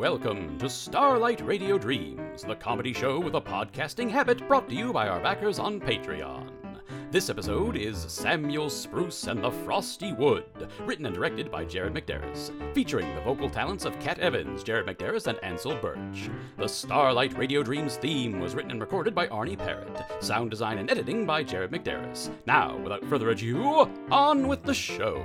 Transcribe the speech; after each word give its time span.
welcome 0.00 0.58
to 0.58 0.66
Starlight 0.66 1.42
Radio 1.42 1.76
Dreams, 1.76 2.42
the 2.42 2.54
comedy 2.54 2.90
show 2.90 3.20
with 3.20 3.34
a 3.34 3.40
podcasting 3.40 4.08
habit 4.08 4.48
brought 4.48 4.66
to 4.70 4.74
you 4.74 4.94
by 4.94 5.06
our 5.08 5.20
backers 5.20 5.58
on 5.58 5.78
Patreon. 5.78 6.50
This 7.10 7.28
episode 7.28 7.76
is 7.76 7.98
Samuel 8.08 8.70
Spruce 8.70 9.26
and 9.26 9.44
the 9.44 9.50
Frosty 9.50 10.14
Wood, 10.14 10.46
written 10.86 11.04
and 11.04 11.14
directed 11.14 11.50
by 11.50 11.66
Jared 11.66 11.92
McDarris, 11.92 12.50
featuring 12.72 13.14
the 13.14 13.20
vocal 13.20 13.50
talents 13.50 13.84
of 13.84 14.00
Kat 14.00 14.18
Evans, 14.20 14.62
Jared 14.62 14.86
McDarris, 14.86 15.26
and 15.26 15.38
Ansel 15.44 15.76
Birch. 15.76 16.30
The 16.56 16.66
Starlight 16.66 17.36
Radio 17.36 17.62
Dreams 17.62 17.96
theme 17.96 18.40
was 18.40 18.54
written 18.54 18.70
and 18.70 18.80
recorded 18.80 19.14
by 19.14 19.26
Arnie 19.26 19.58
Parrott, 19.58 20.02
sound 20.20 20.50
design 20.50 20.78
and 20.78 20.90
editing 20.90 21.26
by 21.26 21.42
Jared 21.42 21.72
McDarris. 21.72 22.30
Now, 22.46 22.78
without 22.78 23.04
further 23.04 23.28
ado, 23.28 23.90
on 24.10 24.48
with 24.48 24.62
the 24.62 24.72
show. 24.72 25.22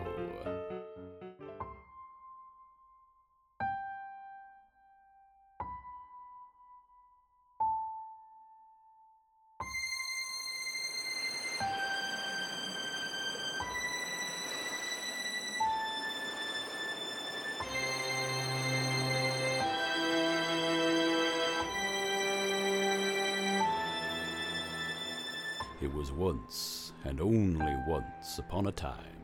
Was 25.95 26.11
once, 26.11 26.91
and 27.05 27.21
only 27.21 27.75
once 27.87 28.37
upon 28.37 28.67
a 28.67 28.71
time, 28.71 29.21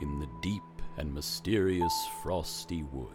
in 0.00 0.18
the 0.18 0.28
deep 0.40 0.62
and 0.96 1.12
mysterious 1.12 1.92
frosty 2.22 2.82
wood. 2.84 3.10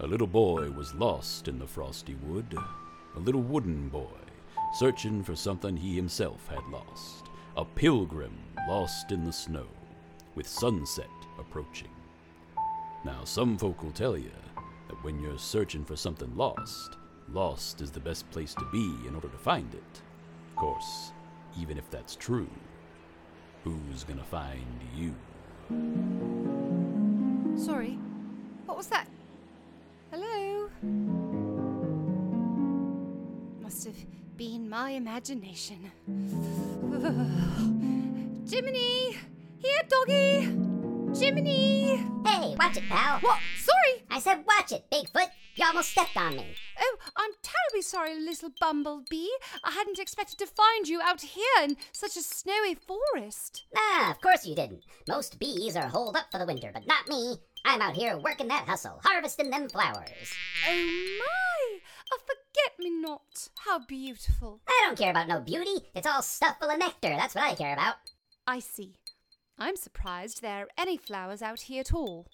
A 0.00 0.06
little 0.06 0.26
boy 0.26 0.70
was 0.70 0.94
lost 0.94 1.48
in 1.48 1.58
the 1.58 1.66
frosty 1.66 2.14
wood, 2.26 2.54
a 3.16 3.18
little 3.18 3.40
wooden 3.40 3.88
boy, 3.88 4.20
searching 4.74 5.22
for 5.22 5.34
something 5.34 5.76
he 5.76 5.96
himself 5.96 6.46
had 6.48 6.66
lost, 6.70 7.26
a 7.56 7.64
pilgrim 7.64 8.38
lost 8.68 9.12
in 9.12 9.24
the 9.24 9.32
snow, 9.32 9.66
with 10.34 10.46
sunset 10.46 11.08
approaching. 11.38 11.90
Now, 13.04 13.24
some 13.24 13.56
folk 13.56 13.82
will 13.82 13.92
tell 13.92 14.18
you 14.18 14.32
that 14.88 15.02
when 15.04 15.20
you're 15.20 15.38
searching 15.38 15.84
for 15.84 15.96
something 15.96 16.36
lost, 16.36 16.96
lost 17.30 17.80
is 17.80 17.90
the 17.90 18.00
best 18.00 18.30
place 18.30 18.54
to 18.54 18.68
be 18.70 18.94
in 19.06 19.14
order 19.14 19.28
to 19.28 19.38
find 19.38 19.74
it. 19.74 20.02
Of 20.62 20.68
course, 20.68 21.10
even 21.58 21.76
if 21.76 21.90
that's 21.90 22.14
true, 22.14 22.48
who's 23.64 24.04
gonna 24.04 24.22
find 24.22 24.64
you? 24.94 25.12
Sorry, 27.56 27.98
what 28.66 28.76
was 28.76 28.86
that? 28.86 29.08
Hello? 30.12 30.70
Must 33.60 33.86
have 33.86 33.96
been 34.36 34.68
my 34.68 34.90
imagination. 34.90 35.90
Jiminy! 38.48 39.16
Here, 39.58 39.82
doggy! 39.88 40.42
Jiminy! 41.18 42.06
Hey, 42.24 42.54
watch 42.56 42.76
it, 42.76 42.84
pal. 42.88 43.18
What? 43.18 43.40
Sorry! 43.58 44.04
I 44.08 44.20
said 44.20 44.44
watch 44.46 44.70
it, 44.70 44.84
Bigfoot. 44.92 45.26
You 45.54 45.66
almost 45.66 45.90
stepped 45.90 46.16
on 46.16 46.36
me. 46.36 46.54
Oh, 46.80 46.96
I'm 47.16 47.30
terribly 47.42 47.82
sorry, 47.82 48.18
little 48.18 48.52
bumblebee. 48.58 49.28
I 49.62 49.72
hadn't 49.72 49.98
expected 49.98 50.38
to 50.38 50.46
find 50.46 50.88
you 50.88 51.00
out 51.02 51.20
here 51.20 51.44
in 51.62 51.76
such 51.92 52.16
a 52.16 52.22
snowy 52.22 52.74
forest. 52.74 53.64
Ah, 53.76 54.10
of 54.10 54.20
course 54.20 54.46
you 54.46 54.54
didn't. 54.54 54.84
Most 55.06 55.38
bees 55.38 55.76
are 55.76 55.88
holed 55.88 56.16
up 56.16 56.26
for 56.30 56.38
the 56.38 56.46
winter, 56.46 56.70
but 56.72 56.86
not 56.86 57.06
me. 57.08 57.36
I'm 57.64 57.82
out 57.82 57.94
here 57.94 58.16
working 58.16 58.48
that 58.48 58.66
hustle, 58.66 59.00
harvesting 59.04 59.50
them 59.50 59.68
flowers. 59.68 60.34
Oh 60.68 61.18
my! 61.18 61.78
A 62.14 62.18
forget 62.18 62.78
me 62.78 62.90
not. 62.90 63.48
How 63.58 63.78
beautiful. 63.78 64.60
I 64.66 64.84
don't 64.86 64.98
care 64.98 65.10
about 65.10 65.28
no 65.28 65.40
beauty. 65.40 65.86
It's 65.94 66.06
all 66.06 66.22
stuff 66.22 66.56
full 66.60 66.70
of 66.70 66.78
nectar. 66.78 67.10
That's 67.10 67.34
what 67.34 67.44
I 67.44 67.54
care 67.54 67.74
about. 67.74 67.96
I 68.46 68.58
see. 68.58 68.96
I'm 69.58 69.76
surprised 69.76 70.40
there 70.40 70.64
are 70.64 70.68
any 70.78 70.96
flowers 70.96 71.42
out 71.42 71.62
here 71.62 71.80
at 71.80 71.92
all. 71.92 72.26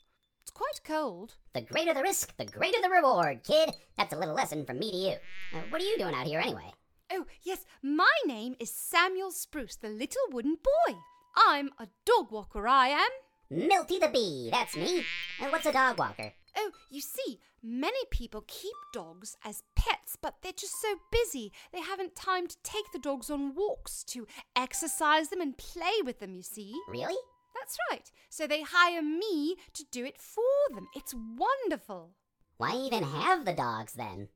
It's 0.48 0.56
quite 0.56 0.80
cold. 0.82 1.34
The 1.52 1.60
greater 1.60 1.92
the 1.92 2.00
risk, 2.00 2.34
the 2.38 2.46
greater 2.46 2.80
the 2.80 2.88
reward, 2.88 3.44
kid. 3.44 3.68
That's 3.98 4.14
a 4.14 4.16
little 4.16 4.34
lesson 4.34 4.64
from 4.64 4.78
me 4.78 4.90
to 4.90 4.96
you. 4.96 5.14
Uh, 5.52 5.60
what 5.68 5.82
are 5.82 5.84
you 5.84 5.98
doing 5.98 6.14
out 6.14 6.26
here 6.26 6.40
anyway? 6.40 6.72
Oh, 7.12 7.26
yes, 7.42 7.66
my 7.82 8.10
name 8.24 8.56
is 8.58 8.70
Samuel 8.70 9.30
Spruce, 9.30 9.76
the 9.76 9.90
little 9.90 10.22
wooden 10.30 10.54
boy. 10.54 10.94
I'm 11.36 11.68
a 11.78 11.88
dog 12.06 12.32
walker, 12.32 12.66
I 12.66 12.88
am. 12.88 13.10
Milty 13.50 13.98
the 13.98 14.08
bee. 14.08 14.48
That's 14.50 14.74
me. 14.74 15.04
And 15.42 15.52
what's 15.52 15.66
a 15.66 15.72
dog 15.72 15.98
walker? 15.98 16.32
Oh, 16.56 16.70
you 16.88 17.02
see, 17.02 17.40
many 17.62 18.06
people 18.10 18.42
keep 18.46 18.72
dogs 18.94 19.36
as 19.44 19.64
pets, 19.76 20.16
but 20.18 20.36
they're 20.40 20.52
just 20.52 20.80
so 20.80 20.94
busy 21.12 21.52
they 21.74 21.80
haven't 21.82 22.16
time 22.16 22.46
to 22.46 22.56
take 22.62 22.90
the 22.94 22.98
dogs 22.98 23.28
on 23.28 23.54
walks 23.54 24.02
to 24.04 24.26
exercise 24.56 25.28
them 25.28 25.42
and 25.42 25.58
play 25.58 26.00
with 26.02 26.20
them, 26.20 26.34
you 26.34 26.42
see. 26.42 26.74
Really? 26.88 27.18
That's 27.68 27.78
right. 27.90 28.10
So 28.30 28.46
they 28.46 28.62
hire 28.62 29.02
me 29.02 29.56
to 29.74 29.84
do 29.92 30.06
it 30.06 30.16
for 30.16 30.42
them. 30.74 30.86
It's 30.96 31.14
wonderful. 31.14 32.12
Why 32.56 32.72
even 32.72 33.02
have 33.02 33.44
the 33.44 33.52
dogs 33.52 33.92
then? 33.92 34.28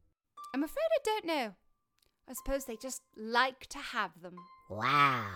I'm 0.53 0.63
afraid 0.63 0.85
I 0.93 0.99
don't 1.03 1.25
know. 1.25 1.55
I 2.29 2.35
suppose 2.35 2.67
they 2.67 2.77
just 2.77 3.01
like 3.17 3.69
to 3.69 3.79
have 3.79 4.11
them. 4.21 4.35
Wow. 4.69 5.35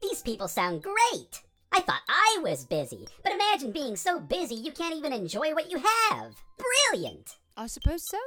These 0.00 0.22
people 0.22 0.46
sound 0.46 0.84
great. 0.84 1.42
I 1.72 1.80
thought 1.80 2.02
I 2.08 2.38
was 2.40 2.64
busy, 2.64 3.08
but 3.24 3.32
imagine 3.32 3.72
being 3.72 3.96
so 3.96 4.20
busy 4.20 4.54
you 4.54 4.70
can't 4.70 4.94
even 4.94 5.12
enjoy 5.12 5.54
what 5.54 5.72
you 5.72 5.78
have. 5.78 6.34
Brilliant. 6.92 7.36
I 7.56 7.66
suppose 7.66 8.06
so. 8.06 8.18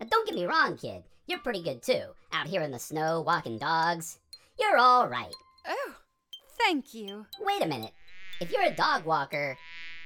Now, 0.00 0.06
don't 0.10 0.26
get 0.26 0.34
me 0.34 0.44
wrong, 0.44 0.76
kid. 0.76 1.02
You're 1.26 1.38
pretty 1.38 1.62
good 1.62 1.82
too. 1.82 2.02
Out 2.32 2.46
here 2.46 2.60
in 2.60 2.72
the 2.72 2.78
snow, 2.78 3.22
walking 3.22 3.56
dogs. 3.56 4.18
You're 4.60 4.76
all 4.76 5.08
right. 5.08 5.34
Oh, 5.66 5.94
thank 6.58 6.92
you. 6.92 7.24
Wait 7.40 7.62
a 7.62 7.66
minute. 7.66 7.92
If 8.40 8.52
you're 8.52 8.64
a 8.66 8.74
dog 8.74 9.04
walker, 9.04 9.58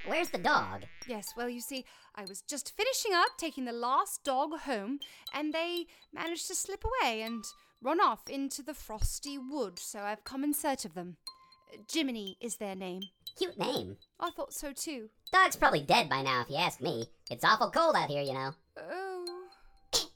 where's 0.07 0.31
the 0.31 0.39
dog? 0.39 0.85
Yes, 1.07 1.35
well, 1.37 1.51
you 1.51 1.61
see, 1.61 1.85
I 2.15 2.23
was 2.23 2.41
just 2.41 2.75
finishing 2.75 3.13
up 3.13 3.37
taking 3.37 3.67
the 3.67 3.73
last 3.73 4.25
dog 4.25 4.61
home, 4.61 5.01
and 5.35 5.53
they 5.53 5.87
managed 6.15 6.47
to 6.47 6.55
slip 6.55 6.83
away 6.83 7.21
and 7.23 7.45
run 7.83 8.01
off 8.01 8.31
into 8.31 8.63
the 8.63 8.73
frosty 8.73 9.37
wood, 9.37 9.79
so 9.79 10.01
I've 10.01 10.25
come 10.25 10.45
in 10.45 10.55
search 10.55 10.87
of 10.87 10.95
them. 10.95 11.19
Jiminy 11.93 12.39
is 12.41 12.57
their 12.57 12.75
name. 12.75 13.03
Cute 13.37 13.59
name. 13.59 13.97
I 14.19 14.31
thought 14.31 14.55
so 14.55 14.73
too. 14.73 15.11
Dog's 15.31 15.57
probably 15.57 15.83
dead 15.83 16.09
by 16.09 16.23
now, 16.23 16.41
if 16.43 16.51
you 16.51 16.57
ask 16.57 16.81
me. 16.81 17.07
It's 17.31 17.45
awful 17.45 17.71
cold 17.71 17.97
out 17.97 18.11
here, 18.11 18.23
you 18.23 18.35
know. 18.35 18.53
Oh. 18.79 19.25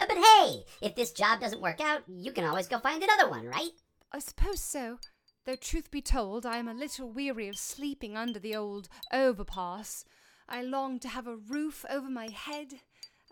But 0.00 0.16
hey, 0.16 0.64
if 0.80 0.94
this 0.94 1.10
job 1.10 1.40
doesn't 1.40 1.60
work 1.60 1.82
out, 1.82 2.00
you 2.06 2.32
can 2.32 2.44
always 2.44 2.66
go 2.66 2.78
find 2.78 3.02
another 3.02 3.28
one, 3.28 3.44
right? 3.46 3.72
I 4.10 4.20
suppose 4.20 4.60
so. 4.60 4.98
Though, 5.48 5.56
truth 5.56 5.90
be 5.90 6.02
told, 6.02 6.44
I 6.44 6.58
am 6.58 6.68
a 6.68 6.74
little 6.74 7.10
weary 7.10 7.48
of 7.48 7.56
sleeping 7.56 8.18
under 8.18 8.38
the 8.38 8.54
old 8.54 8.90
overpass. 9.10 10.04
I 10.46 10.60
long 10.60 10.98
to 10.98 11.08
have 11.08 11.26
a 11.26 11.36
roof 11.36 11.86
over 11.88 12.10
my 12.10 12.28
head, 12.28 12.74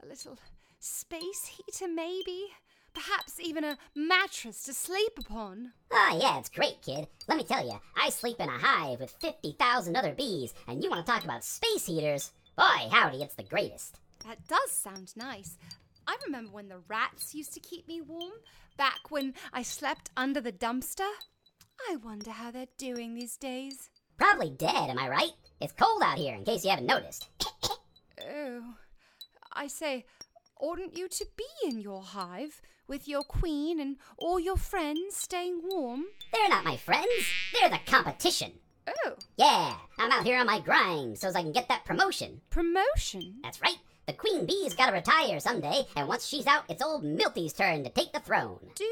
a 0.03 0.06
little 0.06 0.38
space 0.78 1.44
heater, 1.44 1.87
maybe, 1.87 2.47
perhaps 2.94 3.38
even 3.38 3.65
a 3.65 3.77
mattress 3.94 4.62
to 4.62 4.72
sleep 4.72 5.19
upon. 5.19 5.75
Ah, 5.93 6.12
oh, 6.15 6.19
yeah, 6.19 6.38
it's 6.38 6.49
great, 6.49 6.81
kid. 6.81 7.06
Let 7.28 7.37
me 7.37 7.44
tell 7.44 7.66
you, 7.66 7.78
I 8.03 8.09
sleep 8.09 8.41
in 8.41 8.48
a 8.48 8.53
hive 8.53 9.00
with 9.00 9.10
50,000 9.21 9.94
other 9.94 10.15
bees, 10.15 10.54
and 10.66 10.83
you 10.83 10.88
want 10.88 11.04
to 11.04 11.12
talk 11.12 11.22
about 11.22 11.44
space 11.44 11.84
heaters? 11.84 12.33
Boy, 12.56 12.88
howdy, 12.91 13.22
it's 13.22 13.34
the 13.34 13.43
greatest. 13.43 14.00
That 14.25 14.48
does 14.48 14.71
sound 14.71 15.15
nice. 15.16 15.59
I 16.06 16.16
remember 16.25 16.53
when 16.53 16.71
the 16.71 16.81
rats 16.88 17.34
used 17.34 17.53
to 17.53 17.60
keep 17.60 17.87
me 17.87 18.00
warm, 18.00 18.33
back 18.78 19.10
when 19.10 19.34
I 19.53 19.60
slept 19.60 20.09
under 20.16 20.41
the 20.41 20.50
dumpster. 20.50 21.10
I 21.91 21.97
wonder 21.97 22.31
how 22.31 22.51
they're 22.51 22.67
doing 22.79 23.15
these 23.15 23.37
days. 23.37 23.91
Probably 24.17 24.51
dead, 24.51 24.91
am 24.91 24.99
I 24.99 25.09
right? 25.09 25.33
It's 25.61 25.73
cold 25.73 26.03
out 26.03 26.19
here, 26.19 26.35
in 26.35 26.45
case 26.45 26.65
you 26.65 26.71
haven't 26.71 26.87
noticed. 26.87 27.29
Oh, 28.29 28.75
I 29.53 29.67
say, 29.69 30.05
oughtn't 30.61 30.97
you 30.97 31.09
to 31.09 31.27
be 31.37 31.45
in 31.69 31.78
your 31.78 32.03
hive 32.03 32.61
with 32.89 33.07
your 33.09 33.23
queen 33.23 33.81
and 33.81 33.97
all 34.19 34.41
your 34.41 34.57
friends 34.57 35.17
staying 35.17 35.61
warm? 35.65 36.05
They're 36.33 36.49
not 36.49 36.65
my 36.65 36.77
friends, 36.77 37.09
they're 37.53 37.71
the 37.71 37.79
competition. 37.87 38.53
Oh, 39.05 39.15
Yeah, 39.37 39.75
I'm 39.99 40.13
out 40.13 40.25
here 40.25 40.39
on 40.39 40.47
my 40.47 40.61
grind 40.61 41.19
so 41.19 41.29
as 41.29 41.37
I 41.37 41.43
can 41.43 41.53
get 41.53 41.69
that 41.69 41.84
promotion. 41.84 42.41
promotion? 42.51 43.37
That's 43.43 43.61
right. 43.61 43.79
The 44.07 44.13
queen 44.13 44.47
bee's 44.47 44.75
gotta 44.75 44.93
retire 44.93 45.41
someday, 45.41 45.83
and 45.97 46.07
once 46.09 46.27
she's 46.27 46.47
out, 46.47 46.65
it's 46.69 46.83
old 46.83 47.03
Milty's 47.05 47.53
turn 47.53 47.83
to 47.84 47.91
take 47.91 48.13
the 48.13 48.21
throne. 48.21 48.61
Do 48.77 48.89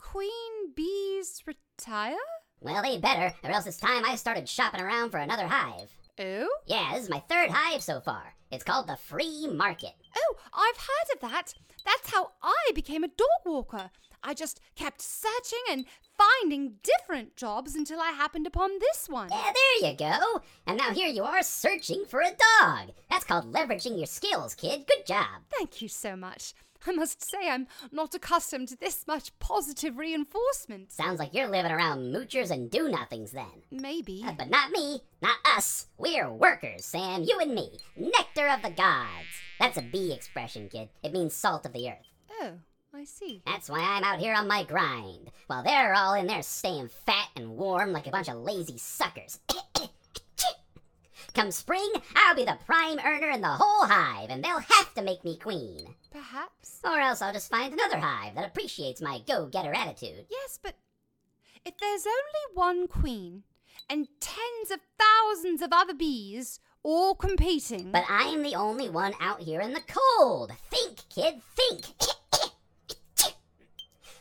queen 0.00 0.63
bees 0.74 1.42
retire? 1.46 2.16
Well, 2.60 2.82
they 2.82 2.98
better, 2.98 3.34
or 3.42 3.50
else 3.50 3.66
it's 3.66 3.76
time 3.76 4.04
I 4.04 4.16
started 4.16 4.48
shopping 4.48 4.80
around 4.80 5.10
for 5.10 5.18
another 5.18 5.46
hive. 5.46 5.90
Oh? 6.18 6.48
Yeah, 6.66 6.92
this 6.94 7.04
is 7.04 7.10
my 7.10 7.20
third 7.28 7.50
hive 7.50 7.82
so 7.82 8.00
far. 8.00 8.34
It's 8.50 8.64
called 8.64 8.86
the 8.86 8.96
Free 8.96 9.48
Market. 9.48 9.94
Oh, 10.16 10.36
I've 10.52 10.76
heard 10.76 11.14
of 11.14 11.20
that. 11.30 11.54
That's 11.84 12.12
how 12.12 12.30
I 12.42 12.72
became 12.74 13.02
a 13.04 13.08
dog 13.08 13.44
walker. 13.44 13.90
I 14.22 14.32
just 14.32 14.60
kept 14.76 15.02
searching 15.02 15.58
and 15.70 15.84
finding 16.16 16.76
different 16.82 17.36
jobs 17.36 17.74
until 17.74 18.00
I 18.00 18.10
happened 18.10 18.46
upon 18.46 18.70
this 18.78 19.08
one. 19.08 19.28
Yeah, 19.30 19.52
there 19.80 19.90
you 19.90 19.96
go. 19.96 20.40
And 20.66 20.78
now 20.78 20.92
here 20.92 21.08
you 21.08 21.24
are 21.24 21.42
searching 21.42 22.04
for 22.06 22.20
a 22.20 22.30
dog. 22.30 22.92
That's 23.10 23.24
That's 23.24 23.40
called 23.40 23.54
leveraging 23.54 23.96
your 23.96 24.06
skills, 24.06 24.54
kid. 24.54 24.86
Good 24.86 25.06
job. 25.06 25.26
Thank 25.56 25.80
you 25.80 25.88
so 25.88 26.14
much. 26.14 26.52
I 26.86 26.92
must 26.92 27.24
say 27.24 27.48
I'm 27.48 27.66
not 27.90 28.14
accustomed 28.14 28.68
to 28.68 28.76
this 28.76 29.06
much 29.06 29.36
positive 29.38 29.96
reinforcement. 29.96 30.92
Sounds 30.92 31.18
like 31.18 31.32
you're 31.32 31.48
living 31.48 31.72
around 31.72 32.12
moochers 32.12 32.50
and 32.50 32.70
do 32.70 32.88
nothings 32.88 33.32
then. 33.32 33.62
Maybe. 33.70 34.22
Uh, 34.26 34.32
but 34.36 34.50
not 34.50 34.70
me, 34.70 35.00
not 35.22 35.36
us. 35.56 35.86
We're 35.96 36.30
workers, 36.30 36.84
Sam, 36.84 37.22
you 37.22 37.38
and 37.40 37.54
me. 37.54 37.78
Nectar 37.96 38.48
of 38.48 38.62
the 38.62 38.70
gods. 38.70 39.08
That's 39.58 39.78
a 39.78 39.82
bee 39.82 40.12
expression, 40.12 40.68
kid. 40.68 40.90
It 41.02 41.12
means 41.12 41.34
salt 41.34 41.64
of 41.64 41.72
the 41.72 41.88
earth. 41.88 42.08
Oh, 42.42 42.52
I 42.92 43.04
see. 43.04 43.42
That's 43.46 43.70
why 43.70 43.80
I'm 43.80 44.04
out 44.04 44.18
here 44.18 44.34
on 44.34 44.46
my 44.46 44.64
grind, 44.64 45.30
while 45.46 45.62
they're 45.62 45.94
all 45.94 46.14
in 46.14 46.26
there 46.26 46.42
staying 46.42 46.88
fat 46.88 47.28
and 47.34 47.56
warm 47.56 47.92
like 47.92 48.06
a 48.06 48.10
bunch 48.10 48.28
of 48.28 48.36
lazy 48.36 48.78
suckers. 48.78 49.40
Come 51.34 51.50
spring, 51.50 51.90
I'll 52.14 52.36
be 52.36 52.44
the 52.44 52.58
prime 52.64 53.00
earner 53.04 53.30
in 53.30 53.40
the 53.40 53.48
whole 53.48 53.86
hive, 53.86 54.30
and 54.30 54.42
they'll 54.42 54.60
have 54.60 54.94
to 54.94 55.02
make 55.02 55.24
me 55.24 55.36
queen. 55.36 55.94
Perhaps. 56.12 56.78
Or 56.84 57.00
else 57.00 57.20
I'll 57.20 57.32
just 57.32 57.50
find 57.50 57.72
another 57.72 57.98
hive 57.98 58.36
that 58.36 58.46
appreciates 58.46 59.02
my 59.02 59.20
go 59.26 59.46
getter 59.46 59.74
attitude. 59.74 60.26
Yes, 60.30 60.60
but 60.62 60.76
if 61.64 61.76
there's 61.78 62.06
only 62.06 62.54
one 62.54 62.86
queen 62.86 63.42
and 63.90 64.06
tens 64.20 64.70
of 64.70 64.78
thousands 64.96 65.60
of 65.60 65.70
other 65.72 65.94
bees 65.94 66.60
all 66.84 67.16
competing. 67.16 67.90
But 67.90 68.04
I'm 68.08 68.42
the 68.42 68.54
only 68.54 68.88
one 68.88 69.14
out 69.20 69.40
here 69.40 69.60
in 69.60 69.72
the 69.72 69.82
cold. 69.88 70.52
Think, 70.70 71.00
kid, 71.08 71.40
think. 71.56 71.86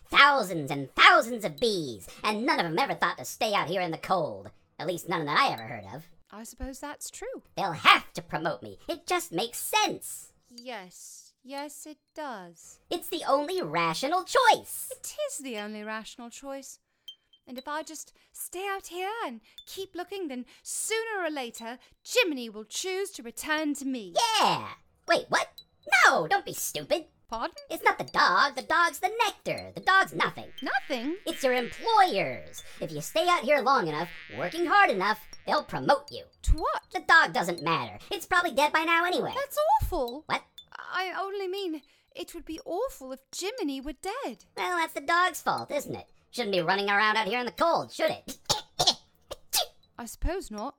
thousands 0.10 0.72
and 0.72 0.90
thousands 0.96 1.46
of 1.46 1.60
bees, 1.60 2.08
and 2.24 2.44
none 2.46 2.60
of 2.60 2.66
them 2.66 2.80
ever 2.80 2.96
thought 2.96 3.20
to 3.20 3.26
stay 3.26 3.54
out 3.54 3.68
here 3.68 3.82
in 3.82 3.92
the 3.92 3.98
cold. 3.98 4.50
At 4.80 4.88
least 4.88 5.10
none 5.10 5.26
that 5.26 5.38
I 5.38 5.54
ever 5.54 5.64
heard 5.64 5.86
of. 5.94 6.04
I 6.36 6.44
suppose 6.44 6.80
that's 6.80 7.12
true. 7.12 7.44
They'll 7.56 7.74
have 7.74 8.12
to 8.14 8.22
promote 8.24 8.64
me. 8.64 8.80
It 8.90 9.06
just 9.06 9.32
makes 9.32 9.60
sense. 9.60 10.32
Yes, 10.50 11.34
yes, 11.44 11.86
it 11.86 11.98
does. 12.16 12.80
It's 12.90 13.08
the 13.08 13.22
only 13.28 13.62
rational 13.62 14.24
choice. 14.24 14.90
It 14.90 15.14
is 15.30 15.38
the 15.38 15.60
only 15.60 15.84
rational 15.84 16.32
choice. 16.32 16.80
And 17.48 17.60
if 17.60 17.68
I 17.68 17.84
just 17.84 18.14
stay 18.32 18.66
out 18.68 18.88
here 18.88 19.12
and 19.24 19.42
keep 19.68 19.94
looking, 19.94 20.28
then 20.28 20.46
sooner 20.64 21.24
or 21.24 21.30
later, 21.30 21.78
Jiminy 22.04 22.50
will 22.50 22.66
choose 22.66 23.12
to 23.12 23.24
return 23.24 23.76
to 23.76 23.86
me. 23.86 24.16
Yeah. 24.40 24.70
Wait, 25.08 25.26
what? 25.30 25.50
No, 26.06 26.28
don't 26.28 26.46
be 26.46 26.54
stupid. 26.54 27.06
Pardon? 27.30 27.56
It's 27.70 27.84
not 27.84 28.00
the 28.00 28.06
dog. 28.06 28.56
The 28.56 28.64
dog's 28.64 29.00
the 29.00 29.12
nectar. 29.26 29.72
The 29.76 29.82
dog's 29.82 30.14
nothing. 30.14 30.48
Nothing. 30.62 31.18
It's 31.28 31.44
your 31.44 31.54
employers. 31.54 32.64
If 32.80 32.92
you 32.92 33.02
stay 33.02 33.28
out 33.28 33.44
here 33.44 33.60
long 33.60 33.88
enough, 33.88 34.10
working 34.38 34.66
hard 34.66 34.90
enough, 34.90 35.20
they'll 35.46 35.64
promote 35.64 36.12
you. 36.12 36.24
To 36.44 36.52
what? 36.54 36.84
The 36.94 37.02
dog 37.02 37.34
doesn't 37.34 37.64
matter. 37.64 38.00
It's 38.12 38.26
probably 38.26 38.52
dead 38.52 38.74
by 38.74 38.84
now 38.84 39.06
anyway. 39.06 39.32
That's 39.36 39.58
awful. 39.82 40.24
What? 40.28 40.44
I 40.78 41.14
only 41.20 41.48
mean 41.48 41.82
it 42.16 42.34
would 42.34 42.46
be 42.46 42.60
awful 42.66 43.12
if 43.12 43.20
Jiminy 43.36 43.82
were 43.82 43.94
dead. 43.94 44.46
Well, 44.56 44.78
that's 44.78 44.94
the 44.94 45.02
dog's 45.02 45.42
fault, 45.42 45.72
isn't 45.72 45.96
it? 45.96 46.08
Shouldn't 46.32 46.54
be 46.54 46.62
running 46.62 46.90
around 46.90 47.18
out 47.18 47.28
here 47.28 47.40
in 47.40 47.46
the 47.46 47.52
cold, 47.52 47.92
should 47.92 48.12
it? 48.12 48.38
I 49.98 50.06
suppose 50.06 50.50
not. 50.50 50.76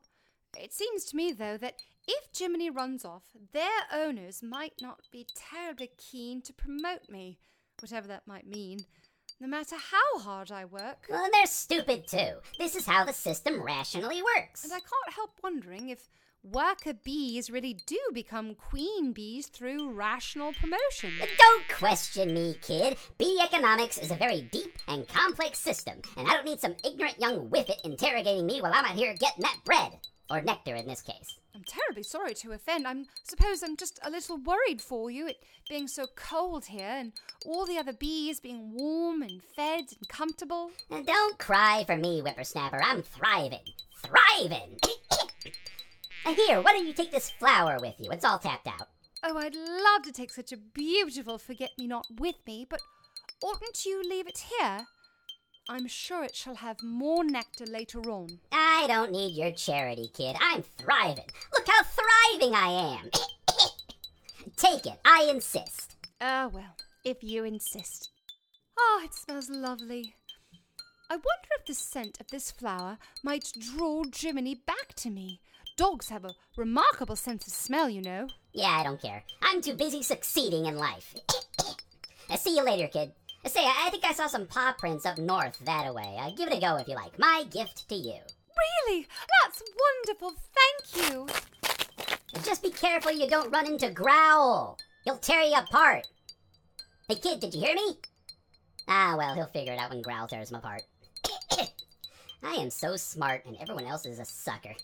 It 0.56 0.72
seems 0.72 1.04
to 1.06 1.16
me, 1.16 1.32
though, 1.32 1.56
that 1.56 1.76
if 2.06 2.28
Jiminy 2.36 2.70
runs 2.70 3.04
off, 3.04 3.22
their 3.52 3.86
owners 3.92 4.42
might 4.42 4.74
not 4.80 5.00
be 5.10 5.26
terribly 5.34 5.90
keen 5.96 6.42
to 6.42 6.52
promote 6.52 7.08
me, 7.08 7.38
whatever 7.80 8.06
that 8.08 8.26
might 8.26 8.46
mean, 8.46 8.86
no 9.44 9.50
matter 9.50 9.76
how 9.76 10.20
hard 10.20 10.50
I 10.50 10.64
work. 10.64 11.06
well, 11.10 11.28
they're 11.30 11.44
stupid 11.44 12.08
too. 12.08 12.36
This 12.58 12.74
is 12.74 12.86
how 12.86 13.04
the 13.04 13.12
system 13.12 13.62
rationally 13.62 14.22
works. 14.22 14.64
And 14.64 14.72
I 14.72 14.78
can't 14.78 15.14
help 15.14 15.32
wondering 15.42 15.90
if 15.90 16.08
worker 16.42 16.94
bees 16.94 17.50
really 17.50 17.76
do 17.86 17.98
become 18.14 18.54
queen 18.54 19.12
bees 19.12 19.48
through 19.48 19.92
rational 19.92 20.54
promotion. 20.54 21.12
Don't 21.36 21.68
question 21.68 22.32
me, 22.32 22.56
kid. 22.62 22.96
Bee 23.18 23.38
economics 23.44 23.98
is 23.98 24.10
a 24.10 24.14
very 24.14 24.48
deep 24.50 24.78
and 24.88 25.06
complex 25.08 25.58
system, 25.58 26.00
and 26.16 26.26
I 26.26 26.32
don't 26.32 26.46
need 26.46 26.60
some 26.60 26.76
ignorant 26.82 27.20
young 27.20 27.48
whiffet 27.50 27.82
interrogating 27.84 28.46
me 28.46 28.62
while 28.62 28.72
I'm 28.74 28.86
out 28.86 28.92
here 28.92 29.12
getting 29.12 29.42
that 29.42 29.58
bread. 29.66 29.92
Or 30.30 30.40
nectar 30.40 30.74
in 30.74 30.86
this 30.86 31.02
case. 31.02 31.38
I'm 31.64 31.80
terribly 31.80 32.02
sorry 32.02 32.34
to 32.34 32.52
offend. 32.52 32.86
I 32.86 32.94
suppose 33.22 33.62
I'm 33.62 33.76
just 33.76 33.98
a 34.02 34.10
little 34.10 34.36
worried 34.36 34.82
for 34.82 35.10
you, 35.10 35.28
it 35.28 35.42
being 35.68 35.88
so 35.88 36.06
cold 36.14 36.66
here, 36.66 36.86
and 36.98 37.12
all 37.46 37.64
the 37.64 37.78
other 37.78 37.94
bees 37.94 38.38
being 38.38 38.74
warm 38.74 39.22
and 39.22 39.42
fed 39.56 39.84
and 39.98 40.08
comfortable. 40.08 40.72
Don't 40.90 41.38
cry 41.38 41.84
for 41.86 41.96
me, 41.96 42.20
whippersnapper. 42.20 42.82
I'm 42.82 43.02
thriving. 43.02 43.64
Thriving! 44.02 44.78
Here, 46.36 46.60
why 46.60 46.72
don't 46.72 46.86
you 46.86 46.92
take 46.92 47.10
this 47.10 47.30
flower 47.30 47.78
with 47.80 47.94
you? 47.98 48.10
It's 48.10 48.24
all 48.24 48.38
tapped 48.38 48.66
out. 48.66 48.88
Oh, 49.22 49.36
I'd 49.38 49.54
love 49.54 50.02
to 50.04 50.12
take 50.12 50.32
such 50.32 50.52
a 50.52 50.56
beautiful 50.56 51.38
forget 51.38 51.70
me 51.78 51.86
not 51.86 52.06
with 52.18 52.36
me, 52.46 52.66
but 52.68 52.80
oughtn't 53.42 53.86
you 53.86 54.02
leave 54.02 54.26
it 54.26 54.44
here? 54.58 54.86
I'm 55.66 55.86
sure 55.86 56.22
it 56.24 56.36
shall 56.36 56.56
have 56.56 56.82
more 56.82 57.24
nectar 57.24 57.64
later 57.64 58.00
on. 58.10 58.38
I 58.52 58.84
don't 58.86 59.12
need 59.12 59.34
your 59.34 59.50
charity, 59.50 60.10
kid. 60.12 60.36
I'm 60.38 60.62
thriving. 60.62 61.24
Look 61.54 61.66
how 61.66 61.82
thriving 61.82 62.54
I 62.54 62.98
am. 62.98 63.10
Take 64.56 64.84
it. 64.84 65.00
I 65.06 65.26
insist. 65.30 65.96
Ah, 66.20 66.50
well, 66.52 66.76
if 67.02 67.22
you 67.22 67.44
insist. 67.44 68.10
Ah, 68.78 69.04
it 69.04 69.14
smells 69.14 69.48
lovely. 69.48 70.14
I 71.08 71.14
wonder 71.14 71.48
if 71.58 71.66
the 71.66 71.74
scent 71.74 72.20
of 72.20 72.26
this 72.26 72.50
flower 72.50 72.98
might 73.22 73.50
draw 73.58 74.04
Jiminy 74.14 74.56
back 74.66 74.92
to 74.96 75.10
me. 75.10 75.40
Dogs 75.78 76.10
have 76.10 76.26
a 76.26 76.34
remarkable 76.58 77.16
sense 77.16 77.46
of 77.46 77.54
smell, 77.54 77.88
you 77.88 78.02
know. 78.02 78.28
Yeah, 78.52 78.68
I 78.68 78.84
don't 78.84 79.00
care. 79.00 79.24
I'm 79.42 79.62
too 79.62 79.74
busy 79.74 80.02
succeeding 80.02 80.66
in 80.66 80.76
life. 80.76 81.14
Uh, 82.30 82.36
see 82.36 82.54
you 82.54 82.64
later, 82.64 82.86
kid. 82.88 83.12
Say, 83.46 83.64
I 83.64 83.88
think 83.90 84.04
I 84.04 84.12
saw 84.12 84.26
some 84.26 84.46
paw 84.46 84.74
prints 84.76 85.06
up 85.06 85.18
north 85.18 85.58
that 85.64 85.86
away. 85.86 86.16
Uh, 86.18 86.30
give 86.30 86.48
it 86.48 86.56
a 86.56 86.60
go 86.60 86.76
if 86.76 86.88
you 86.88 86.94
like. 86.94 87.18
My 87.18 87.44
gift 87.50 87.88
to 87.88 87.94
you. 87.94 88.18
Really? 88.86 89.06
That's 89.42 89.62
wonderful. 90.06 90.34
Thank 90.54 91.12
you. 91.12 91.26
Just 92.42 92.62
be 92.62 92.70
careful 92.70 93.12
you 93.12 93.28
don't 93.28 93.52
run 93.52 93.66
into 93.66 93.90
Growl. 93.90 94.78
He'll 95.04 95.18
tear 95.18 95.42
you 95.42 95.56
apart. 95.56 96.08
Hey, 97.08 97.16
kid, 97.16 97.40
did 97.40 97.54
you 97.54 97.60
hear 97.60 97.74
me? 97.74 97.98
Ah, 98.88 99.14
well, 99.16 99.34
he'll 99.34 99.46
figure 99.46 99.72
it 99.72 99.78
out 99.78 99.90
when 99.90 100.02
Growl 100.02 100.26
tears 100.26 100.50
him 100.50 100.56
apart. 100.56 100.82
I 102.42 102.54
am 102.54 102.70
so 102.70 102.96
smart, 102.96 103.44
and 103.44 103.56
everyone 103.60 103.84
else 103.84 104.06
is 104.06 104.18
a 104.18 104.24
sucker. 104.24 104.74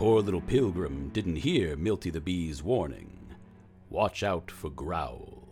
Poor 0.00 0.22
little 0.22 0.40
pilgrim 0.40 1.10
didn't 1.10 1.36
hear 1.36 1.76
Milty 1.76 2.08
the 2.08 2.22
Bee's 2.22 2.62
warning. 2.62 3.34
Watch 3.90 4.22
out 4.22 4.50
for 4.50 4.70
Growl. 4.70 5.46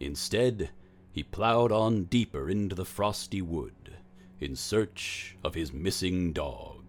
Instead, 0.00 0.70
he 1.12 1.22
plowed 1.22 1.70
on 1.70 2.04
deeper 2.04 2.48
into 2.48 2.74
the 2.74 2.86
frosty 2.86 3.42
wood 3.42 3.98
in 4.40 4.56
search 4.56 5.36
of 5.44 5.52
his 5.52 5.74
missing 5.74 6.32
dog. 6.32 6.84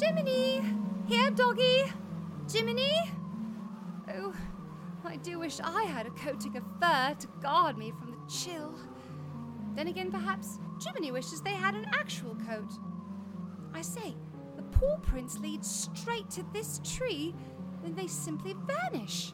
Jiminy! 0.00 0.64
Here, 1.06 1.30
doggy! 1.30 1.92
Jiminy! 2.50 2.96
Oh, 4.14 4.34
I 5.04 5.16
do 5.16 5.40
wish 5.40 5.60
I 5.62 5.82
had 5.82 6.06
a 6.06 6.10
coating 6.12 6.56
of 6.56 6.64
fur 6.80 7.14
to 7.18 7.26
guard 7.42 7.76
me 7.76 7.90
from 7.90 8.12
the 8.12 8.32
chill. 8.32 8.74
Then 9.74 9.88
again, 9.88 10.10
perhaps 10.10 10.58
Jiminy 10.82 11.12
wishes 11.12 11.42
they 11.42 11.52
had 11.52 11.74
an 11.74 11.84
actual 11.92 12.34
coat. 12.46 12.72
I 13.78 13.82
say, 13.82 14.16
the 14.56 14.62
paw 14.64 14.96
prints 14.96 15.38
lead 15.38 15.64
straight 15.64 16.28
to 16.30 16.44
this 16.52 16.80
tree, 16.82 17.32
then 17.80 17.94
they 17.94 18.08
simply 18.08 18.56
vanish. 18.66 19.32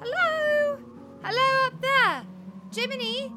Hello? 0.00 0.78
Hello 1.24 1.66
up 1.66 1.80
there! 1.80 2.24
Jiminy, 2.72 3.32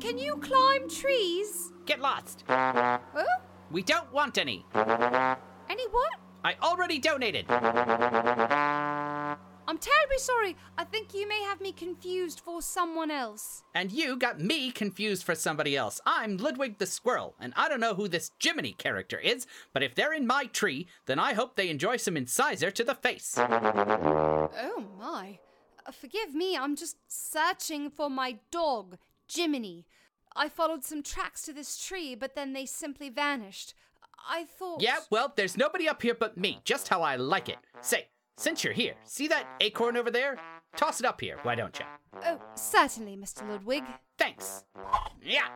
can 0.00 0.18
you 0.18 0.36
climb 0.38 0.90
trees? 0.90 1.72
Get 1.86 2.00
lost. 2.00 2.42
Oh? 2.48 3.24
We 3.70 3.84
don't 3.84 4.12
want 4.12 4.36
any. 4.36 4.66
Any 4.74 5.86
what? 5.92 6.14
I 6.44 6.56
already 6.60 6.98
donated. 6.98 7.46
I'm 9.68 9.76
terribly 9.76 10.16
sorry. 10.16 10.56
I 10.78 10.84
think 10.84 11.12
you 11.12 11.28
may 11.28 11.42
have 11.42 11.60
me 11.60 11.72
confused 11.72 12.40
for 12.40 12.62
someone 12.62 13.10
else. 13.10 13.62
And 13.74 13.92
you 13.92 14.16
got 14.16 14.40
me 14.40 14.70
confused 14.70 15.24
for 15.24 15.34
somebody 15.34 15.76
else. 15.76 16.00
I'm 16.06 16.38
Ludwig 16.38 16.78
the 16.78 16.86
Squirrel, 16.86 17.34
and 17.38 17.52
I 17.54 17.68
don't 17.68 17.78
know 17.78 17.92
who 17.92 18.08
this 18.08 18.30
Jiminy 18.42 18.72
character 18.72 19.18
is, 19.18 19.46
but 19.74 19.82
if 19.82 19.94
they're 19.94 20.14
in 20.14 20.26
my 20.26 20.46
tree, 20.46 20.86
then 21.04 21.18
I 21.18 21.34
hope 21.34 21.54
they 21.54 21.68
enjoy 21.68 21.98
some 21.98 22.16
incisor 22.16 22.70
to 22.70 22.82
the 22.82 22.94
face. 22.94 23.34
Oh 23.38 24.84
my. 24.98 25.38
Uh, 25.84 25.92
forgive 25.92 26.34
me, 26.34 26.56
I'm 26.56 26.74
just 26.74 26.96
searching 27.06 27.90
for 27.90 28.08
my 28.08 28.38
dog, 28.50 28.96
Jiminy. 29.30 29.84
I 30.34 30.48
followed 30.48 30.82
some 30.82 31.02
tracks 31.02 31.42
to 31.42 31.52
this 31.52 31.76
tree, 31.78 32.14
but 32.14 32.34
then 32.34 32.54
they 32.54 32.64
simply 32.64 33.10
vanished. 33.10 33.74
I 34.30 34.44
thought. 34.44 34.80
Yeah, 34.80 35.00
well, 35.10 35.30
there's 35.36 35.58
nobody 35.58 35.86
up 35.86 36.00
here 36.00 36.14
but 36.14 36.38
me, 36.38 36.60
just 36.64 36.88
how 36.88 37.02
I 37.02 37.16
like 37.16 37.50
it. 37.50 37.58
Say, 37.82 38.08
since 38.38 38.62
you're 38.62 38.72
here, 38.72 38.94
see 39.04 39.26
that 39.28 39.46
acorn 39.60 39.96
over 39.96 40.10
there? 40.10 40.38
Toss 40.76 41.00
it 41.00 41.06
up 41.06 41.20
here, 41.20 41.38
why 41.42 41.56
don't 41.56 41.78
you? 41.78 41.84
Oh, 42.24 42.40
certainly, 42.54 43.16
Mr. 43.16 43.46
Ludwig. 43.48 43.82
Thanks. 44.16 44.64
Yeah. 45.20 45.48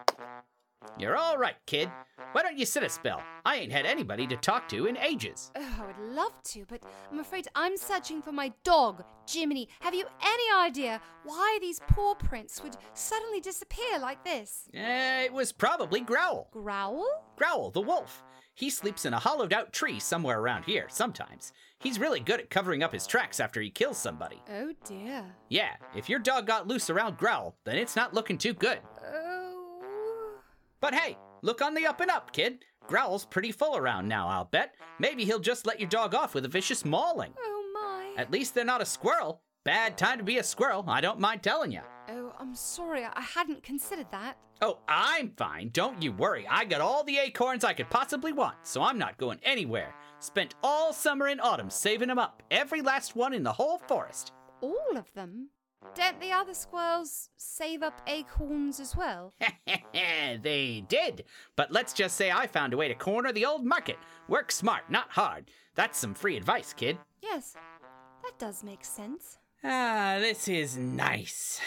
You're 0.99 1.17
all 1.17 1.39
right, 1.39 1.55
kid. 1.67 1.89
Why 2.33 2.43
don't 2.43 2.59
you 2.59 2.67
sit 2.67 2.83
a 2.83 2.89
spell? 2.89 3.23
I 3.45 3.57
ain't 3.57 3.71
had 3.71 3.87
anybody 3.87 4.27
to 4.27 4.37
talk 4.37 4.69
to 4.71 4.87
in 4.87 4.97
ages. 4.97 5.53
Oh, 5.55 5.77
I 5.81 5.87
would 5.87 6.15
love 6.15 6.33
to, 6.45 6.65
but 6.67 6.83
I'm 7.11 7.21
afraid 7.21 7.47
I'm 7.55 7.77
searching 7.77 8.21
for 8.21 8.33
my 8.33 8.53
dog, 8.65 9.05
Jiminy. 9.31 9.69
Have 9.81 9.95
you 9.95 10.07
any 10.21 10.67
idea 10.69 11.01
why 11.25 11.59
these 11.61 11.81
paw 11.89 12.15
prints 12.15 12.63
would 12.65 12.77
suddenly 12.95 13.41
disappear 13.41 14.01
like 14.01 14.25
this? 14.25 14.69
Eh, 14.75 15.23
it 15.23 15.33
was 15.33 15.53
probably 15.53 16.01
Growl. 16.01 16.49
Growl? 16.53 17.07
Growl, 17.37 17.71
the 17.71 17.81
wolf. 17.81 18.25
He 18.55 18.71
sleeps 18.71 19.05
in 19.05 19.15
a 19.15 19.19
hollowed 19.19 19.53
out 19.53 19.73
tree 19.73 19.99
somewhere 19.99 20.39
around 20.41 20.65
here, 20.65 20.87
sometimes. 20.89 21.53
He's 21.79 21.99
really 21.99 22.21
good 22.21 22.39
at 22.39 22.51
covering 22.51 22.83
up 22.83 22.93
his 22.93 23.07
tracks 23.07 23.41
after 23.41 23.61
he 23.61 23.71
kills 23.71 23.99
somebody. 23.99 24.41
Oh 24.51 24.73
dear. 24.85 25.25
Yeah, 25.49 25.75
if 25.97 26.09
your 26.09 26.19
dog 26.19 26.47
got 26.47 26.69
loose 26.69 26.91
around 26.91 27.17
Growl, 27.17 27.57
then 27.65 27.77
it's 27.77 27.97
not 27.97 28.15
looking 28.15 28.39
too 28.39 28.55
good. 28.55 28.79
Oh. 29.05 30.35
But 30.81 30.95
hey, 30.95 31.17
look 31.43 31.63
on 31.63 31.75
the 31.75 31.87
up 31.87 32.01
and 32.01 32.11
up, 32.11 32.33
kid. 32.33 32.65
Growl's 32.87 33.25
pretty 33.25 33.53
full 33.53 33.77
around 33.77 34.07
now, 34.07 34.29
I'll 34.29 34.45
bet. 34.45 34.75
Maybe 34.99 35.25
he'll 35.25 35.39
just 35.39 35.67
let 35.67 35.81
your 35.81 35.89
dog 35.89 36.15
off 36.15 36.35
with 36.35 36.45
a 36.45 36.49
vicious 36.49 36.85
mauling. 36.85 37.33
Oh 37.39 37.71
my. 37.75 38.21
At 38.21 38.31
least 38.31 38.55
they're 38.55 38.65
not 38.65 38.83
a 38.83 38.87
squirrel. 38.87 39.41
Bad 39.65 39.97
time 39.97 40.19
to 40.19 40.25
be 40.25 40.39
a 40.39 40.45
squirrel, 40.45 40.85
I 40.89 41.01
don't 41.01 41.21
mind 41.21 41.43
telling 41.43 41.73
you. 41.73 41.81
I'm 42.43 42.57
sorry. 42.57 43.05
I 43.05 43.21
hadn't 43.21 43.63
considered 43.63 44.11
that. 44.11 44.37
Oh, 44.61 44.81
I'm 44.89 45.31
fine. 45.37 45.71
Don't 45.73 46.03
you 46.03 46.11
worry. 46.11 46.45
I 46.51 46.65
got 46.65 46.81
all 46.81 47.05
the 47.05 47.19
acorns 47.19 47.63
I 47.63 47.73
could 47.73 47.89
possibly 47.89 48.33
want, 48.33 48.57
so 48.65 48.83
I'm 48.83 48.99
not 48.99 49.17
going 49.17 49.39
anywhere. 49.45 49.95
Spent 50.19 50.57
all 50.61 50.93
summer 50.93 51.29
and 51.29 51.41
autumn 51.41 51.71
saving 51.71 52.09
them 52.09 52.19
up, 52.19 52.43
every 52.51 52.83
last 52.83 53.15
one 53.15 53.33
in 53.33 53.45
the 53.45 53.53
whole 53.53 53.79
forest. 53.79 54.33
All 54.61 54.97
of 54.97 55.13
them? 55.15 55.51
Don't 55.95 56.21
the 56.21 56.33
other 56.33 56.53
squirrels 56.53 57.29
save 57.37 57.81
up 57.85 58.01
acorns 58.09 58.81
as 58.81 58.97
well? 58.97 59.33
they 59.93 60.85
did. 60.89 61.23
But 61.55 61.71
let's 61.71 61.93
just 61.93 62.17
say 62.17 62.33
I 62.33 62.49
found 62.49 62.75
a 62.75 62.77
way 62.77 62.89
to 62.89 62.95
corner 62.97 63.31
the 63.31 63.47
old 63.47 63.65
market. 63.65 63.99
Work 64.27 64.51
smart, 64.51 64.91
not 64.91 65.11
hard. 65.11 65.49
That's 65.77 65.97
some 65.97 66.15
free 66.15 66.37
advice, 66.37 66.73
kid. 66.73 66.99
Yes, 67.23 67.55
that 68.25 68.37
does 68.41 68.65
make 68.65 68.85
sense. 68.85 69.39
Ah, 69.63 70.17
this 70.19 70.49
is 70.49 70.77
nice. 70.77 71.61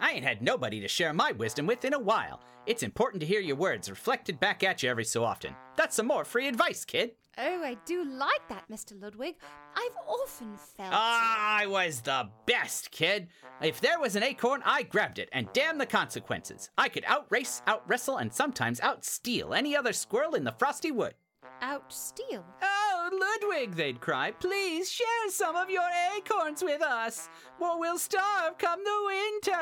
I 0.00 0.12
ain't 0.12 0.24
had 0.24 0.42
nobody 0.42 0.80
to 0.80 0.88
share 0.88 1.12
my 1.12 1.32
wisdom 1.32 1.66
with 1.66 1.84
in 1.84 1.94
a 1.94 1.98
while. 1.98 2.40
It's 2.66 2.82
important 2.82 3.20
to 3.20 3.26
hear 3.26 3.40
your 3.40 3.56
words 3.56 3.90
reflected 3.90 4.40
back 4.40 4.62
at 4.62 4.82
you 4.82 4.90
every 4.90 5.04
so 5.04 5.24
often. 5.24 5.54
That's 5.76 5.96
some 5.96 6.06
more 6.06 6.24
free 6.24 6.48
advice, 6.48 6.84
kid. 6.84 7.12
Oh, 7.36 7.62
I 7.62 7.76
do 7.84 8.04
like 8.04 8.48
that, 8.48 8.68
Mr. 8.70 9.00
Ludwig. 9.00 9.34
I've 9.74 9.96
often 10.06 10.56
felt. 10.56 10.92
I 10.92 11.66
was 11.66 12.00
the 12.00 12.28
best, 12.46 12.90
kid. 12.90 13.28
If 13.60 13.80
there 13.80 13.98
was 13.98 14.14
an 14.14 14.22
acorn, 14.22 14.62
I 14.64 14.84
grabbed 14.84 15.18
it, 15.18 15.28
and 15.32 15.52
damn 15.52 15.78
the 15.78 15.86
consequences. 15.86 16.70
I 16.78 16.88
could 16.88 17.04
outrace, 17.06 17.62
outwrestle, 17.66 18.20
and 18.20 18.32
sometimes 18.32 18.80
outsteal 18.80 19.56
any 19.56 19.76
other 19.76 19.92
squirrel 19.92 20.34
in 20.34 20.44
the 20.44 20.52
frosty 20.52 20.92
wood. 20.92 21.14
Outsteal? 21.60 22.44
Oh, 22.62 22.83
Ludwig, 23.20 23.74
they'd 23.74 24.00
cry, 24.00 24.30
please 24.32 24.90
share 24.90 25.30
some 25.30 25.56
of 25.56 25.70
your 25.70 25.88
acorns 26.16 26.62
with 26.62 26.82
us, 26.82 27.28
or 27.60 27.78
we'll 27.78 27.98
starve 27.98 28.58
come 28.58 28.80
the 28.84 29.02
winter. 29.06 29.52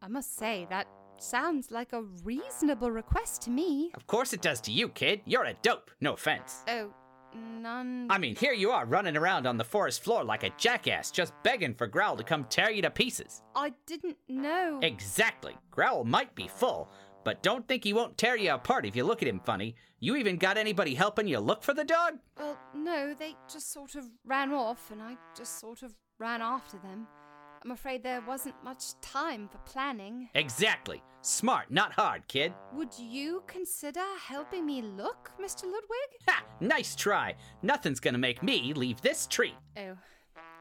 I 0.00 0.08
must 0.08 0.36
say, 0.36 0.66
that 0.70 0.86
sounds 1.18 1.70
like 1.70 1.92
a 1.92 2.02
reasonable 2.22 2.90
request 2.90 3.42
to 3.42 3.50
me. 3.50 3.90
Of 3.94 4.06
course 4.06 4.32
it 4.32 4.40
does 4.42 4.60
to 4.62 4.72
you, 4.72 4.88
kid. 4.88 5.20
You're 5.24 5.44
a 5.44 5.54
dope, 5.62 5.90
no 6.00 6.14
offense. 6.14 6.62
Oh, 6.68 6.92
none. 7.34 8.06
I 8.10 8.18
mean, 8.18 8.36
here 8.36 8.52
you 8.52 8.70
are 8.70 8.86
running 8.86 9.16
around 9.16 9.46
on 9.46 9.56
the 9.56 9.64
forest 9.64 10.04
floor 10.04 10.22
like 10.24 10.44
a 10.44 10.50
jackass, 10.56 11.10
just 11.10 11.32
begging 11.42 11.74
for 11.74 11.86
Growl 11.86 12.16
to 12.16 12.24
come 12.24 12.44
tear 12.44 12.70
you 12.70 12.82
to 12.82 12.90
pieces. 12.90 13.42
I 13.56 13.72
didn't 13.86 14.16
know. 14.28 14.78
Exactly. 14.82 15.56
Growl 15.70 16.04
might 16.04 16.34
be 16.34 16.48
full, 16.48 16.88
but 17.28 17.42
don't 17.42 17.68
think 17.68 17.84
he 17.84 17.92
won't 17.92 18.16
tear 18.16 18.38
you 18.38 18.50
apart 18.54 18.86
if 18.86 18.96
you 18.96 19.04
look 19.04 19.20
at 19.20 19.28
him 19.28 19.38
funny. 19.44 19.74
You 20.00 20.16
even 20.16 20.38
got 20.38 20.56
anybody 20.56 20.94
helping 20.94 21.28
you 21.28 21.40
look 21.40 21.62
for 21.62 21.74
the 21.74 21.84
dog? 21.84 22.14
Well, 22.38 22.56
no, 22.74 23.12
they 23.12 23.34
just 23.52 23.70
sort 23.70 23.96
of 23.96 24.06
ran 24.24 24.50
off, 24.50 24.90
and 24.90 25.02
I 25.02 25.18
just 25.36 25.60
sort 25.60 25.82
of 25.82 25.94
ran 26.18 26.40
after 26.40 26.78
them. 26.78 27.06
I'm 27.62 27.72
afraid 27.72 28.02
there 28.02 28.22
wasn't 28.22 28.54
much 28.64 28.98
time 29.02 29.46
for 29.46 29.58
planning. 29.70 30.30
Exactly. 30.34 31.02
Smart, 31.20 31.70
not 31.70 31.92
hard, 31.92 32.26
kid. 32.28 32.54
Would 32.72 32.98
you 32.98 33.42
consider 33.46 34.00
helping 34.26 34.64
me 34.64 34.80
look, 34.80 35.30
Mr. 35.38 35.64
Ludwig? 35.64 36.10
Ha! 36.28 36.44
Nice 36.60 36.96
try. 36.96 37.34
Nothing's 37.60 38.00
gonna 38.00 38.16
make 38.16 38.42
me 38.42 38.72
leave 38.72 39.02
this 39.02 39.26
tree. 39.26 39.54
Oh, 39.76 39.98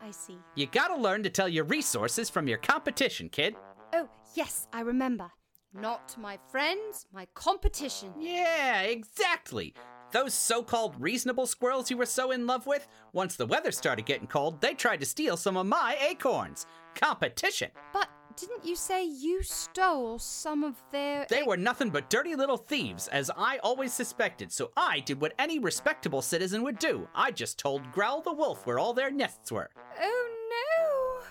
I 0.03 0.11
see. 0.11 0.37
You 0.55 0.65
gotta 0.65 0.97
learn 0.97 1.23
to 1.23 1.29
tell 1.29 1.47
your 1.47 1.63
resources 1.63 2.29
from 2.29 2.45
your 2.45 2.57
competition, 2.57 3.29
kid. 3.29 3.55
Oh, 3.93 4.09
yes, 4.35 4.67
I 4.73 4.81
remember. 4.81 5.31
Not 5.73 6.15
my 6.17 6.39
friends, 6.49 7.05
my 7.13 7.27
competition. 7.33 8.13
Yeah, 8.19 8.81
exactly. 8.81 9.73
Those 10.11 10.33
so 10.33 10.63
called 10.63 10.99
reasonable 10.99 11.45
squirrels 11.47 11.91
you 11.91 11.97
were 11.97 12.05
so 12.05 12.31
in 12.31 12.47
love 12.47 12.65
with, 12.65 12.87
once 13.11 13.35
the 13.35 13.45
weather 13.45 13.71
started 13.71 14.05
getting 14.05 14.27
cold, 14.27 14.61
they 14.61 14.73
tried 14.73 15.01
to 15.01 15.05
steal 15.05 15.35
some 15.35 15.57
of 15.57 15.65
my 15.65 15.97
acorns. 16.09 16.65
Competition. 16.95 17.71
But 17.91 18.07
didn't 18.37 18.65
you 18.65 18.75
say 18.75 19.03
you 19.03 19.43
stole 19.43 20.19
some 20.19 20.63
of 20.63 20.75
their. 20.91 21.25
They 21.27 21.43
were 21.43 21.57
nothing 21.57 21.89
but 21.89 22.09
dirty 22.09 22.35
little 22.35 22.57
thieves, 22.57 23.07
as 23.09 23.29
I 23.35 23.57
always 23.57 23.91
suspected, 23.91 24.51
so 24.51 24.71
I 24.77 25.01
did 25.01 25.19
what 25.19 25.33
any 25.37 25.59
respectable 25.59 26.21
citizen 26.21 26.63
would 26.63 26.79
do. 26.79 27.07
I 27.13 27.31
just 27.31 27.59
told 27.59 27.91
Growl 27.91 28.21
the 28.21 28.33
wolf 28.33 28.65
where 28.65 28.79
all 28.79 28.93
their 28.93 29.11
nests 29.11 29.51
were. 29.51 29.69
Oh 29.99 30.29
no! 30.29 30.36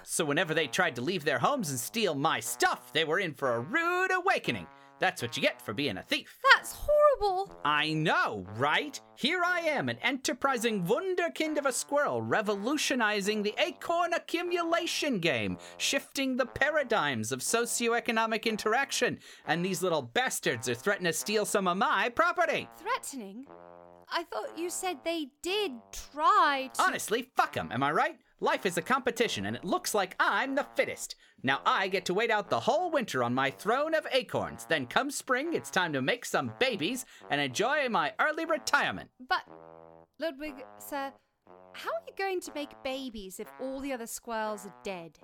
So 0.08 0.24
whenever 0.24 0.54
they 0.54 0.68
tried 0.68 0.94
to 0.96 1.02
leave 1.02 1.24
their 1.24 1.40
homes 1.40 1.70
and 1.70 1.78
steal 1.78 2.14
my 2.14 2.38
stuff, 2.38 2.92
they 2.92 3.02
were 3.04 3.18
in 3.18 3.34
for 3.34 3.54
a 3.54 3.60
rude 3.60 4.12
awakening. 4.12 4.68
That's 5.00 5.20
what 5.20 5.36
you 5.36 5.42
get 5.42 5.60
for 5.60 5.74
being 5.74 5.96
a 5.96 6.02
thief. 6.04 6.38
That's 6.54 6.72
horrible! 6.72 7.52
I 7.64 7.92
know, 7.92 8.46
right? 8.54 8.98
Here 9.16 9.42
I 9.44 9.60
am, 9.62 9.88
an 9.88 9.98
enterprising 10.02 10.84
wunderkind 10.84 11.58
of 11.58 11.66
a 11.66 11.72
squirrel, 11.72 12.22
revolutionizing 12.22 13.42
the 13.42 13.54
acorn 13.58 14.12
accumulation 14.12 15.18
game, 15.18 15.58
shifting 15.76 16.36
the 16.36 16.46
paradigms 16.46 17.32
of 17.32 17.40
socioeconomic 17.40 18.44
interaction, 18.44 19.18
and 19.44 19.64
these 19.64 19.82
little 19.82 20.02
bastards 20.02 20.68
are 20.68 20.74
threatening 20.74 21.10
to 21.12 21.18
steal 21.18 21.44
some 21.44 21.66
of 21.66 21.76
my 21.78 22.10
property. 22.10 22.68
Threatening? 22.78 23.44
I 24.08 24.22
thought 24.22 24.56
you 24.56 24.70
said 24.70 24.98
they 25.04 25.30
did 25.42 25.72
try 26.12 26.70
to. 26.74 26.82
Honestly, 26.82 27.28
fuck 27.36 27.56
'em, 27.56 27.72
am 27.72 27.82
I 27.82 27.90
right? 27.90 28.18
Life 28.40 28.66
is 28.66 28.76
a 28.76 28.82
competition, 28.82 29.46
and 29.46 29.56
it 29.56 29.64
looks 29.64 29.94
like 29.94 30.14
I'm 30.20 30.56
the 30.56 30.66
fittest. 30.74 31.16
Now 31.42 31.60
I 31.64 31.88
get 31.88 32.04
to 32.06 32.14
wait 32.14 32.30
out 32.30 32.50
the 32.50 32.60
whole 32.60 32.90
winter 32.90 33.24
on 33.24 33.32
my 33.32 33.50
throne 33.50 33.94
of 33.94 34.06
acorns. 34.12 34.66
Then 34.66 34.86
come 34.86 35.10
spring, 35.10 35.54
it's 35.54 35.70
time 35.70 35.94
to 35.94 36.02
make 36.02 36.26
some 36.26 36.52
babies 36.58 37.06
and 37.30 37.40
enjoy 37.40 37.88
my 37.88 38.12
early 38.20 38.44
retirement. 38.44 39.08
But, 39.26 39.44
Ludwig, 40.20 40.66
sir, 40.78 41.12
how 41.72 41.90
are 41.90 42.02
you 42.06 42.12
going 42.18 42.42
to 42.42 42.52
make 42.54 42.82
babies 42.84 43.40
if 43.40 43.48
all 43.58 43.80
the 43.80 43.94
other 43.94 44.06
squirrels 44.06 44.66
are 44.66 44.74
dead? 44.84 45.18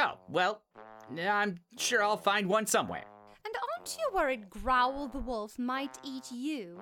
Oh, 0.00 0.18
well, 0.28 0.62
I'm 1.16 1.58
sure 1.78 2.02
I'll 2.02 2.16
find 2.16 2.48
one 2.48 2.66
somewhere. 2.66 3.04
And 3.44 3.54
aren't 3.76 3.96
you 3.96 4.10
worried 4.12 4.50
Growl 4.50 5.06
the 5.06 5.20
wolf 5.20 5.56
might 5.56 5.98
eat 6.02 6.32
you 6.32 6.80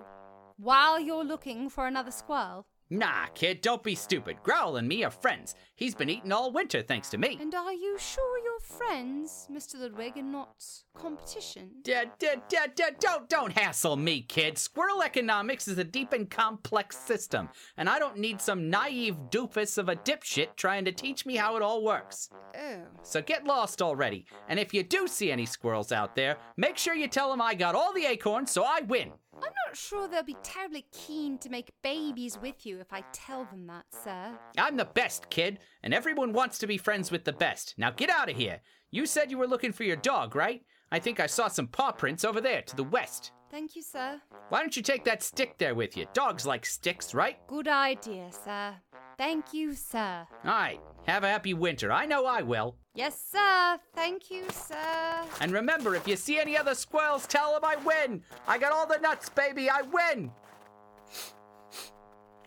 while 0.56 0.98
you're 0.98 1.24
looking 1.24 1.68
for 1.68 1.86
another 1.86 2.10
squirrel? 2.10 2.66
Nah, 2.90 3.26
kid, 3.34 3.60
don't 3.62 3.82
be 3.82 3.94
stupid. 3.94 4.36
Growl 4.42 4.76
and 4.76 4.86
me 4.86 5.04
are 5.04 5.10
friends. 5.10 5.54
He's 5.74 5.94
been 5.94 6.10
eating 6.10 6.32
all 6.32 6.52
winter 6.52 6.82
thanks 6.82 7.08
to 7.10 7.18
me. 7.18 7.38
And 7.40 7.54
are 7.54 7.72
you 7.72 7.98
sure 7.98 8.38
you're 8.38 8.60
friends, 8.60 9.48
Mr. 9.50 9.80
Ludwig, 9.80 10.16
and 10.16 10.30
not 10.30 10.64
competition? 10.94 11.70
D- 11.82 11.94
d- 12.18 12.28
d- 12.48 12.56
d- 12.74 12.84
don't 13.00 13.28
don't 13.28 13.52
hassle 13.52 13.96
me, 13.96 14.22
kid. 14.22 14.58
Squirrel 14.58 15.02
economics 15.02 15.66
is 15.66 15.78
a 15.78 15.84
deep 15.84 16.12
and 16.12 16.30
complex 16.30 16.96
system, 16.96 17.48
and 17.76 17.88
I 17.88 17.98
don't 17.98 18.18
need 18.18 18.40
some 18.40 18.70
naive 18.70 19.16
doofus 19.30 19.78
of 19.78 19.88
a 19.88 19.96
dipshit 19.96 20.54
trying 20.56 20.84
to 20.84 20.92
teach 20.92 21.26
me 21.26 21.36
how 21.36 21.56
it 21.56 21.62
all 21.62 21.82
works. 21.82 22.28
Oh. 22.56 22.82
So 23.02 23.22
get 23.22 23.44
lost 23.44 23.82
already. 23.82 24.26
And 24.48 24.60
if 24.60 24.72
you 24.74 24.82
do 24.82 25.08
see 25.08 25.32
any 25.32 25.46
squirrels 25.46 25.90
out 25.90 26.14
there, 26.14 26.36
make 26.56 26.76
sure 26.78 26.94
you 26.94 27.08
tell 27.08 27.30
them 27.30 27.40
I 27.40 27.54
got 27.54 27.74
all 27.74 27.92
the 27.92 28.06
acorns 28.06 28.50
so 28.50 28.62
I 28.62 28.80
win. 28.82 29.12
I'm 29.36 29.52
not 29.66 29.76
sure 29.76 30.08
they'll 30.08 30.22
be 30.22 30.36
terribly 30.42 30.86
keen 30.92 31.38
to 31.38 31.48
make 31.48 31.70
babies 31.82 32.38
with 32.40 32.64
you 32.64 32.80
if 32.80 32.92
I 32.92 33.02
tell 33.12 33.44
them 33.44 33.66
that, 33.66 33.84
sir. 33.90 34.38
I'm 34.58 34.76
the 34.76 34.84
best, 34.84 35.30
kid, 35.30 35.58
and 35.82 35.92
everyone 35.92 36.32
wants 36.32 36.58
to 36.58 36.66
be 36.66 36.78
friends 36.78 37.10
with 37.10 37.24
the 37.24 37.32
best. 37.32 37.74
Now 37.76 37.90
get 37.90 38.10
out 38.10 38.30
of 38.30 38.36
here. 38.36 38.60
You 38.90 39.06
said 39.06 39.30
you 39.30 39.38
were 39.38 39.46
looking 39.46 39.72
for 39.72 39.84
your 39.84 39.96
dog, 39.96 40.36
right? 40.36 40.62
I 40.92 40.98
think 41.00 41.18
I 41.18 41.26
saw 41.26 41.48
some 41.48 41.66
paw 41.66 41.92
prints 41.92 42.24
over 42.24 42.40
there 42.40 42.62
to 42.62 42.76
the 42.76 42.84
west. 42.84 43.32
Thank 43.50 43.76
you, 43.76 43.82
sir. 43.82 44.20
Why 44.48 44.60
don't 44.60 44.76
you 44.76 44.82
take 44.82 45.04
that 45.04 45.22
stick 45.22 45.58
there 45.58 45.74
with 45.74 45.96
you? 45.96 46.06
Dogs 46.12 46.46
like 46.46 46.66
sticks, 46.66 47.14
right? 47.14 47.36
Good 47.46 47.68
idea, 47.68 48.30
sir. 48.32 48.74
Thank 49.16 49.52
you, 49.52 49.74
sir. 49.74 50.26
All 50.44 50.50
right. 50.50 50.80
Have 51.06 51.22
a 51.22 51.28
happy 51.28 51.52
winter. 51.52 51.92
I 51.92 52.06
know 52.06 52.24
I 52.24 52.42
will. 52.42 52.76
Yes, 52.94 53.22
sir. 53.30 53.78
Thank 53.94 54.30
you, 54.30 54.44
sir. 54.50 55.24
And 55.40 55.52
remember, 55.52 55.94
if 55.94 56.08
you 56.08 56.16
see 56.16 56.38
any 56.38 56.56
other 56.56 56.74
squirrels, 56.74 57.26
tell 57.26 57.52
them 57.52 57.64
I 57.64 57.76
win. 57.76 58.22
I 58.46 58.56
got 58.56 58.72
all 58.72 58.86
the 58.86 58.98
nuts, 58.98 59.28
baby. 59.28 59.68
I 59.68 59.82
win. 59.82 60.30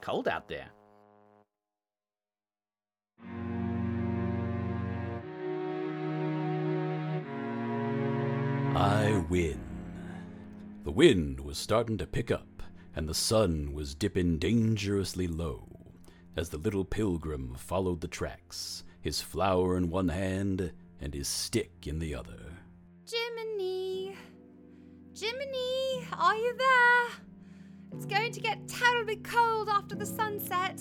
Cold 0.01 0.27
out 0.27 0.47
there. 0.47 0.69
I 8.75 9.23
win. 9.29 9.59
The 10.83 10.91
wind 10.91 11.39
was 11.39 11.57
starting 11.57 11.97
to 11.97 12.07
pick 12.07 12.31
up, 12.31 12.63
and 12.95 13.07
the 13.07 13.13
sun 13.13 13.73
was 13.73 13.93
dipping 13.93 14.39
dangerously 14.39 15.27
low 15.27 15.76
as 16.38 16.50
the 16.50 16.58
little 16.58 16.86
pilgrim 16.86 17.56
followed 17.56 18.00
the 18.00 18.08
tracks, 18.08 18.84
his 19.01 19.20
flower 19.20 19.75
in 19.75 19.89
one 19.89 20.10
hand 20.10 20.72
and 21.01 21.13
his 21.13 21.27
stick 21.27 21.72
in 21.88 21.98
the 21.98 22.13
other. 22.13 22.39
Jiminy! 23.10 24.15
Jiminy, 25.20 26.08
are 26.13 26.36
you 26.36 26.56
there? 26.56 27.08
It's 27.91 28.06
going 28.06 28.32
to 28.32 28.39
get 28.39 28.67
terribly 28.67 29.15
cold 29.15 29.67
after 29.67 29.96
the 29.96 30.06
sunset. 30.06 30.79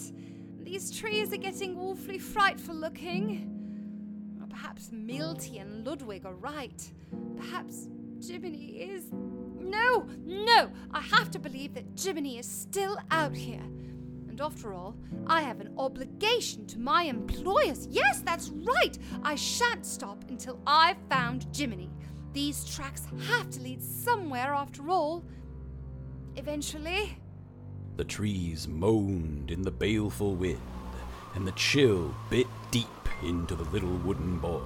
These 0.60 0.90
trees 0.90 1.32
are 1.32 1.38
getting 1.38 1.78
awfully 1.78 2.18
frightful 2.18 2.74
looking. 2.74 3.52
Perhaps 4.50 4.90
Milty 4.92 5.58
and 5.58 5.86
Ludwig 5.86 6.26
are 6.26 6.34
right. 6.34 6.82
Perhaps 7.36 7.88
Jiminy 8.26 8.80
is. 8.80 9.06
No, 9.12 10.06
no! 10.24 10.70
I 10.92 11.00
have 11.00 11.30
to 11.30 11.38
believe 11.38 11.74
that 11.74 11.84
Jiminy 11.98 12.38
is 12.38 12.46
still 12.46 12.98
out 13.10 13.34
here. 13.34 13.62
After 14.40 14.74
all, 14.74 14.96
I 15.26 15.40
have 15.42 15.60
an 15.60 15.74
obligation 15.78 16.66
to 16.66 16.78
my 16.78 17.04
employers. 17.04 17.86
Yes, 17.90 18.20
that's 18.20 18.50
right! 18.50 18.96
I 19.22 19.34
shan't 19.34 19.86
stop 19.86 20.24
until 20.28 20.60
I've 20.66 20.98
found 21.08 21.46
Jiminy. 21.56 21.90
These 22.32 22.64
tracks 22.66 23.06
have 23.28 23.50
to 23.50 23.60
lead 23.60 23.82
somewhere 23.82 24.52
after 24.52 24.90
all. 24.90 25.24
Eventually. 26.36 27.18
The 27.96 28.04
trees 28.04 28.68
moaned 28.68 29.50
in 29.50 29.62
the 29.62 29.70
baleful 29.70 30.34
wind, 30.34 30.60
and 31.34 31.46
the 31.46 31.52
chill 31.52 32.14
bit 32.28 32.46
deep 32.70 32.86
into 33.22 33.54
the 33.54 33.64
little 33.70 33.96
wooden 33.98 34.38
boy. 34.38 34.60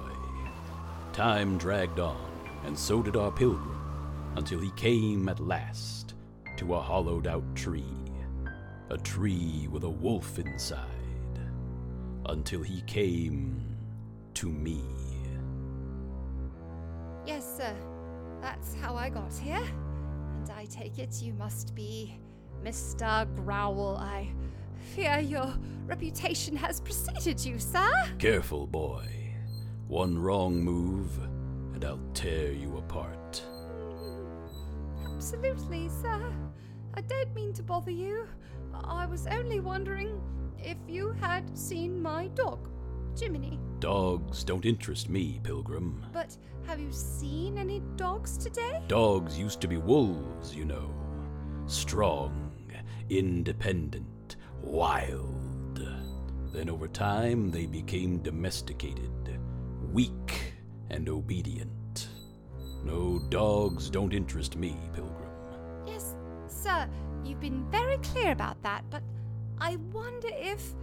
Time 1.13 1.57
dragged 1.57 1.99
on, 1.99 2.29
and 2.65 2.77
so 2.77 3.01
did 3.01 3.15
our 3.15 3.31
pilgrim, 3.31 4.33
until 4.35 4.59
he 4.59 4.71
came 4.71 5.29
at 5.29 5.39
last 5.39 6.13
to 6.57 6.75
a 6.75 6.79
hollowed 6.81 7.25
out 7.25 7.55
tree. 7.55 8.10
A 8.91 8.97
tree 8.97 9.69
with 9.71 9.85
a 9.85 9.89
wolf 9.89 10.37
inside. 10.37 10.85
Until 12.25 12.61
he 12.61 12.81
came 12.81 13.63
to 14.33 14.47
me. 14.49 14.83
Yes, 17.25 17.55
sir. 17.57 17.73
That's 18.41 18.75
how 18.75 18.95
I 18.95 19.07
got 19.07 19.33
here. 19.33 19.63
And 20.35 20.49
I 20.49 20.65
take 20.65 20.99
it 20.99 21.21
you 21.21 21.31
must 21.35 21.73
be 21.73 22.19
Mr. 22.65 23.33
Growl. 23.37 23.95
I 23.95 24.27
fear 24.93 25.19
your 25.21 25.53
reputation 25.85 26.57
has 26.57 26.81
preceded 26.81 27.45
you, 27.45 27.59
sir. 27.59 27.93
Careful, 28.19 28.67
boy. 28.67 29.07
One 29.87 30.19
wrong 30.19 30.61
move, 30.61 31.17
and 31.73 31.85
I'll 31.85 32.03
tear 32.13 32.51
you 32.51 32.75
apart. 32.75 33.41
Absolutely, 35.05 35.87
sir. 35.87 36.33
I 36.93 36.99
don't 36.99 37.33
mean 37.33 37.53
to 37.53 37.63
bother 37.63 37.91
you. 37.91 38.27
I 38.73 39.05
was 39.05 39.27
only 39.27 39.59
wondering 39.59 40.21
if 40.59 40.77
you 40.87 41.11
had 41.19 41.57
seen 41.57 42.01
my 42.01 42.27
dog, 42.29 42.69
Jiminy. 43.19 43.59
Dogs 43.79 44.43
don't 44.43 44.65
interest 44.65 45.09
me, 45.09 45.39
Pilgrim. 45.43 46.05
But 46.13 46.37
have 46.67 46.79
you 46.79 46.91
seen 46.91 47.57
any 47.57 47.81
dogs 47.95 48.37
today? 48.37 48.81
Dogs 48.87 49.37
used 49.37 49.59
to 49.61 49.67
be 49.67 49.77
wolves, 49.77 50.55
you 50.55 50.65
know. 50.65 50.93
Strong, 51.65 52.51
independent, 53.09 54.35
wild. 54.61 55.37
Then 56.53 56.69
over 56.69 56.87
time, 56.87 57.49
they 57.49 57.65
became 57.65 58.19
domesticated, 58.19 59.39
weak, 59.91 60.53
and 60.89 61.07
obedient. 61.07 62.09
No, 62.83 63.19
dogs 63.29 63.89
don't 63.89 64.13
interest 64.13 64.57
me, 64.57 64.75
Pilgrim. 64.93 65.31
Yes, 65.87 66.15
sir. 66.47 66.89
Been 67.41 67.65
very 67.71 67.97
clear 67.97 68.31
about 68.33 68.61
that, 68.61 68.83
but 68.91 69.01
I 69.59 69.77
wonder 69.91 70.27
if, 70.31 70.75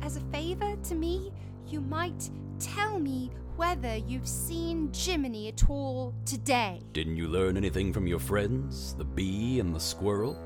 as 0.00 0.16
a 0.16 0.20
favor 0.20 0.76
to 0.84 0.94
me, 0.94 1.32
you 1.66 1.80
might 1.80 2.30
tell 2.60 3.00
me 3.00 3.32
whether 3.56 3.96
you've 3.96 4.28
seen 4.28 4.92
Jiminy 4.94 5.48
at 5.48 5.68
all 5.68 6.14
today. 6.24 6.80
Didn't 6.92 7.16
you 7.16 7.26
learn 7.26 7.56
anything 7.56 7.92
from 7.92 8.06
your 8.06 8.20
friends, 8.20 8.94
the 8.94 9.04
bee 9.04 9.58
and 9.58 9.74
the 9.74 9.80
squirrel? 9.80 10.38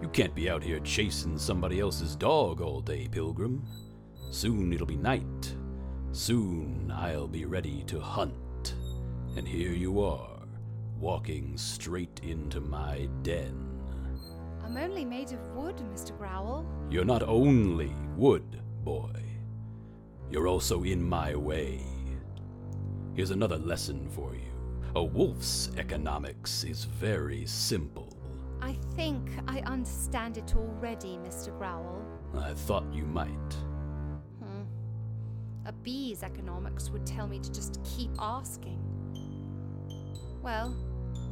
You 0.00 0.08
can't 0.10 0.34
be 0.34 0.48
out 0.48 0.62
here 0.62 0.78
chasing 0.78 1.36
somebody 1.38 1.80
else's 1.80 2.14
dog 2.14 2.60
all 2.60 2.80
day, 2.80 3.08
Pilgrim. 3.10 3.66
Soon 4.30 4.72
it'll 4.72 4.86
be 4.86 4.96
night. 4.96 5.56
Soon 6.12 6.92
I'll 6.96 7.26
be 7.26 7.46
ready 7.46 7.82
to 7.88 7.98
hunt. 7.98 8.74
And 9.36 9.46
here 9.46 9.72
you 9.72 10.02
are, 10.02 10.38
walking 11.00 11.56
straight 11.56 12.20
into 12.22 12.60
my 12.60 13.08
den. 13.22 13.69
I'm 14.70 14.76
only 14.76 15.04
made 15.04 15.32
of 15.32 15.44
wood, 15.48 15.78
Mr. 15.92 16.16
Growl. 16.16 16.64
You're 16.90 17.04
not 17.04 17.24
only 17.24 17.92
wood, 18.14 18.62
boy. 18.84 19.20
You're 20.30 20.46
also 20.46 20.84
in 20.84 21.02
my 21.02 21.34
way. 21.34 21.80
Here's 23.14 23.32
another 23.32 23.58
lesson 23.58 24.08
for 24.10 24.36
you. 24.36 24.52
A 24.94 25.02
wolf's 25.02 25.72
economics 25.76 26.62
is 26.62 26.84
very 26.84 27.46
simple. 27.46 28.16
I 28.62 28.76
think 28.94 29.32
I 29.48 29.58
understand 29.62 30.38
it 30.38 30.54
already, 30.54 31.18
Mr. 31.18 31.48
Growl. 31.58 32.00
I 32.38 32.52
thought 32.52 32.84
you 32.92 33.06
might. 33.06 33.54
Hmm. 34.38 34.62
A 35.66 35.72
bee's 35.72 36.22
economics 36.22 36.90
would 36.90 37.04
tell 37.04 37.26
me 37.26 37.40
to 37.40 37.50
just 37.50 37.80
keep 37.82 38.12
asking. 38.20 38.78
Well, 40.40 40.76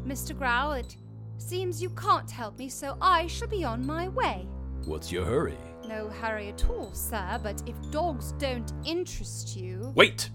Mr. 0.05 0.37
Growl, 0.37 0.73
it 0.73 0.97
seems 1.39 1.81
you 1.83 1.91
can't 1.91 2.31
help 2.31 2.59
me, 2.59 2.69
so 2.69 2.97
I 3.01 3.27
shall 3.27 3.49
be 3.49 3.65
on 3.65 3.85
my 3.87 4.09
way. 4.09 4.47
What's 4.85 5.11
your 5.11 5.25
hurry? 5.25 5.57
No 5.89 6.09
hurry 6.09 6.49
at 6.49 6.69
all, 6.69 6.93
sir, 6.93 7.41
but 7.43 7.63
if 7.67 7.75
dogs 7.91 8.33
don't 8.33 8.71
interest 8.85 9.57
you. 9.57 9.93
Wait! 9.95 10.31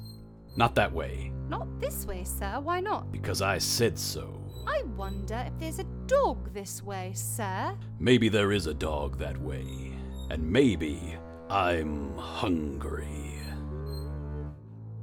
Not 0.55 0.75
that 0.75 0.91
way, 0.91 1.31
Not 1.49 1.67
this 1.79 2.05
way, 2.05 2.23
sir. 2.23 2.59
Why 2.61 2.79
not? 2.79 3.11
because 3.11 3.41
I 3.41 3.57
said 3.57 3.97
so. 3.99 4.39
I 4.67 4.83
wonder 4.95 5.43
if 5.47 5.53
there's 5.59 5.79
a 5.79 5.83
dog 6.07 6.53
this 6.53 6.81
way, 6.83 7.11
sir. 7.15 7.75
Maybe 7.99 8.29
there 8.29 8.51
is 8.51 8.67
a 8.67 8.73
dog 8.73 9.17
that 9.19 9.37
way. 9.41 9.91
And 10.29 10.49
maybe 10.49 11.17
I'm 11.49 12.15
hungry. 12.17 13.39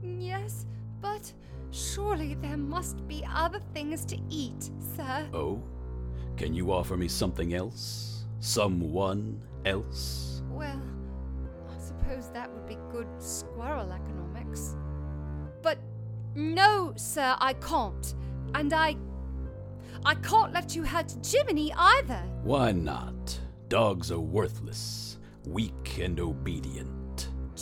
Yes, 0.02 0.66
but 1.00 1.32
surely 1.70 2.34
there 2.34 2.56
must 2.56 3.06
be 3.06 3.24
other 3.34 3.60
things 3.74 4.04
to 4.06 4.18
eat, 4.30 4.70
sir. 4.96 5.28
Oh? 5.34 5.62
Can 6.40 6.54
you 6.54 6.72
offer 6.72 6.96
me 6.96 7.06
something 7.06 7.52
else? 7.52 8.24
Someone 8.38 9.42
else? 9.66 10.40
Well, 10.48 10.80
I 11.68 11.78
suppose 11.78 12.30
that 12.30 12.50
would 12.50 12.66
be 12.66 12.78
good 12.90 13.08
squirrel 13.18 13.92
economics. 13.92 14.74
But 15.60 15.76
no, 16.34 16.94
sir, 16.96 17.36
I 17.38 17.52
can't. 17.52 18.14
And 18.54 18.72
I. 18.72 18.96
I 20.06 20.14
can't 20.14 20.54
let 20.54 20.74
you 20.74 20.82
hurt 20.82 21.14
Jiminy 21.22 21.74
either. 21.76 22.22
Why 22.42 22.72
not? 22.72 23.38
Dogs 23.68 24.10
are 24.10 24.18
worthless, 24.18 25.18
weak, 25.46 25.98
and 26.00 26.18
obedient. 26.18 26.99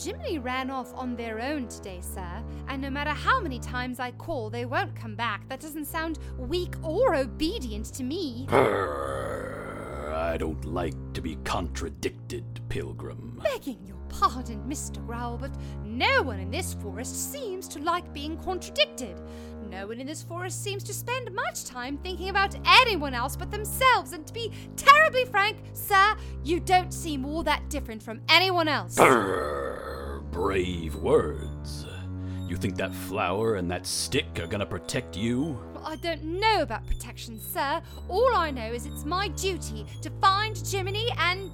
Jiminy 0.05 0.39
ran 0.39 0.71
off 0.71 0.93
on 0.95 1.17
their 1.17 1.41
own 1.41 1.67
today, 1.69 2.01
sir, 2.01 2.43
and 2.69 2.81
no 2.81 2.89
matter 2.91 3.11
how 3.11 3.41
many 3.41 3.59
times 3.59 3.99
I 3.99 4.13
call, 4.13 4.49
they 4.49 4.65
won't 4.65 4.95
come 4.95 5.17
back. 5.17 5.49
That 5.49 5.61
doesn't 5.61 5.87
sound 5.87 6.19
weak 6.39 6.75
or 6.83 7.17
obedient 7.17 7.87
to 7.95 8.05
me. 8.05 8.47
I 8.51 10.37
don't 10.39 10.65
like 10.65 10.95
to 11.15 11.21
be 11.21 11.37
contradicted, 11.45 12.61
Pilgrim. 12.69 13.41
Begging 13.43 13.79
your 13.87 13.98
pardon, 14.09 14.63
Mr. 14.69 15.05
Growl, 15.07 15.39
but 15.39 15.51
no 15.85 16.23
one 16.23 16.41
in 16.41 16.51
this 16.51 16.75
forest 16.75 17.33
seems 17.33 17.69
to 17.69 17.81
like 17.81 18.13
being 18.13 18.37
contradicted. 18.39 19.21
No 19.71 19.89
one 19.89 20.01
in 20.01 20.07
this 20.07 20.23
forest 20.23 20.63
seems 20.63 20.83
to 20.85 20.95
spend 20.95 21.33
much 21.35 21.65
time 21.65 21.99
thinking 21.99 22.31
about 22.31 22.57
anyone 22.83 23.15
else 23.15 23.37
but 23.37 23.51
themselves, 23.51 24.13
and 24.13 24.27
to 24.27 24.33
be 24.33 24.51
terribly 24.77 25.25
frank, 25.27 25.59
sir, 25.73 26.17
you 26.43 26.61
don't 26.61 26.93
seem 26.93 27.25
all 27.25 27.43
that 27.43 27.69
different 27.69 28.03
from 28.03 28.21
anyone 28.29 28.69
else. 28.69 28.97
Grrr, 28.97 30.23
brave 30.31 30.95
words. 30.97 31.87
You 32.49 32.57
think 32.57 32.77
that 32.77 32.95
flower 32.95 33.57
and 33.57 33.71
that 33.71 33.87
stick 33.87 34.41
are 34.41 34.47
gonna 34.47 34.65
protect 34.65 35.19
you? 35.19 35.59
Well, 35.75 35.85
I 35.85 35.97
don't 35.97 36.25
know 36.25 36.63
about 36.63 36.87
protection, 36.87 37.39
sir. 37.39 37.83
All 38.09 38.35
I 38.35 38.51
know 38.51 38.73
is 38.73 38.87
it's 38.87 39.05
my 39.05 39.29
duty 39.29 39.85
to 40.01 40.11
find 40.23 40.57
Jiminy 40.57 41.11
and. 41.19 41.51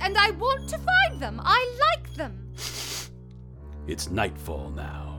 And 0.00 0.16
I 0.16 0.30
want 0.30 0.68
to 0.68 0.78
find 0.78 1.20
them. 1.20 1.40
I 1.44 1.76
like 1.90 2.14
them. 2.14 2.44
It's 3.88 4.10
nightfall 4.10 4.70
now. 4.76 5.18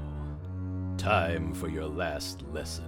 Time 0.98 1.56
for 1.56 1.70
your 1.70 1.88
last 1.88 2.44
lesson. 2.54 2.86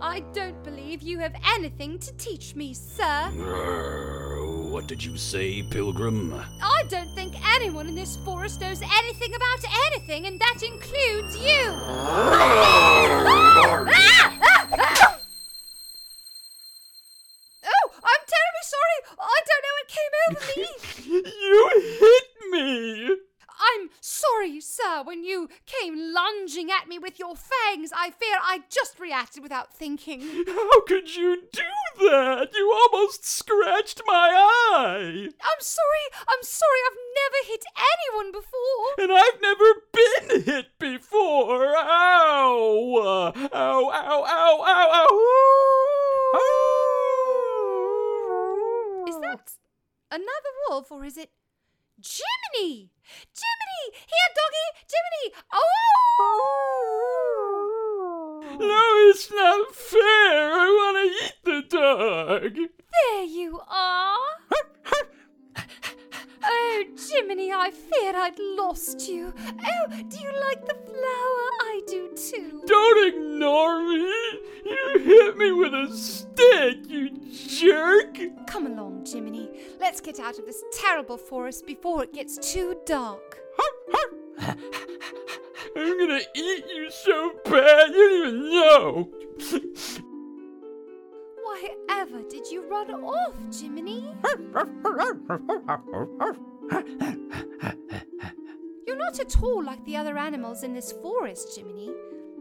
I 0.00 0.18
don't 0.34 0.60
believe 0.64 1.00
you 1.00 1.20
have 1.20 1.36
anything 1.56 2.00
to 2.00 2.12
teach 2.14 2.56
me, 2.56 2.74
sir. 2.74 3.30
What 4.72 4.88
did 4.88 5.04
you 5.04 5.16
say, 5.16 5.62
Pilgrim? 5.62 6.34
I 6.34 6.82
don't 6.88 7.14
think 7.14 7.34
anyone 7.54 7.86
in 7.86 7.94
this 7.94 8.16
forest 8.24 8.60
knows 8.60 8.82
anything 8.82 9.32
about 9.32 9.64
anything, 9.86 10.26
and 10.26 10.40
that 10.40 10.60
includes 10.60 11.36
you. 11.36 11.62
sorry, 24.42 24.60
sir, 24.60 25.02
when 25.04 25.22
you 25.24 25.48
came 25.66 25.94
lunging 25.96 26.70
at 26.70 26.88
me 26.88 26.98
with 26.98 27.18
your 27.18 27.34
fangs. 27.36 27.92
I 27.94 28.10
fear 28.10 28.36
I 28.42 28.62
just 28.68 28.98
reacted 28.98 29.42
without 29.42 29.72
thinking. 29.72 30.20
How 30.46 30.80
could 30.82 31.14
you 31.14 31.42
do 31.52 31.62
that? 32.00 32.48
You 32.52 32.72
almost 32.72 33.24
scratched 33.24 34.02
my 34.06 34.30
eye. 34.34 35.28
I'm 35.28 35.60
sorry, 35.60 36.10
I'm 36.26 36.42
sorry, 36.42 36.80
I've 36.86 36.98
never 37.22 37.36
hit 37.46 37.64
anyone 37.94 38.32
before. 38.32 38.94
And 38.98 39.12
I've 39.12 39.40
never 39.40 39.82
been 39.92 40.42
hit 40.42 40.78
before. 40.78 41.76
Ow! 41.76 43.02
Ow, 43.04 43.50
ow, 43.52 43.90
ow, 43.92 44.24
ow, 44.26 44.62
ow! 44.66 45.08
ow. 46.34 46.38
Is 49.08 49.20
that 49.20 49.52
another 50.10 50.52
wolf, 50.68 50.90
or 50.90 51.04
is 51.04 51.16
it 51.16 51.30
Jiminy? 52.02 52.90
Jiminy! 53.38 53.86
Here, 53.94 54.30
doggy! 54.34 54.66
Jiminy! 54.90 55.28
Oh! 55.52 55.60
No, 58.58 58.84
it's 59.10 59.30
not 59.30 59.74
fair. 59.74 60.52
I 60.52 60.68
want 60.78 60.96
to 60.98 61.04
eat 61.24 61.38
the 61.44 61.62
dog. 61.76 62.54
There 62.92 63.24
you 63.24 63.60
are. 63.68 64.18
Oh, 66.44 66.84
Jiminy, 67.08 67.52
I 67.52 67.70
feared 67.70 68.16
I'd 68.16 68.38
lost 68.38 69.08
you. 69.08 69.32
Oh, 69.64 69.86
do 70.08 70.18
you 70.18 70.32
like 70.40 70.66
the 70.66 70.74
flower? 70.74 71.50
I 71.62 71.80
do 71.86 72.08
too. 72.16 72.62
Don't 72.66 73.06
ignore 73.06 73.80
me. 73.86 74.12
You 74.64 74.98
hit 74.98 75.36
me 75.36 75.52
with 75.52 75.74
a 75.74 75.88
stick, 75.96 76.78
you 76.88 77.10
jerk. 77.32 78.18
Come 78.46 78.66
along, 78.66 79.06
Jiminy. 79.06 79.50
Let's 79.80 80.00
get 80.00 80.20
out 80.20 80.38
of 80.38 80.46
this 80.46 80.62
terrible 80.72 81.16
forest 81.16 81.66
before 81.66 82.04
it 82.04 82.12
gets 82.12 82.52
too 82.52 82.76
dark. 82.86 83.40
I'm 85.74 85.98
gonna 85.98 86.20
eat 86.34 86.64
you 86.74 86.90
so 86.90 87.32
bad 87.44 87.90
you 87.90 88.08
don't 88.08 88.28
even 88.28 88.50
know. 88.50 89.08
Why 91.42 91.74
ever 91.88 92.22
did 92.22 92.46
you 92.48 92.68
run 92.68 92.90
off, 92.90 93.34
Jiminy? 93.58 94.04
You're 98.86 98.96
not 98.96 99.18
at 99.18 99.42
all 99.42 99.62
like 99.64 99.84
the 99.84 99.96
other 99.96 100.18
animals 100.18 100.62
in 100.62 100.72
this 100.74 100.92
forest, 100.92 101.56
Jiminy. 101.56 101.90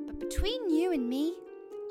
But 0.05 0.19
between 0.19 0.69
you 0.69 0.91
and 0.91 1.07
me, 1.09 1.35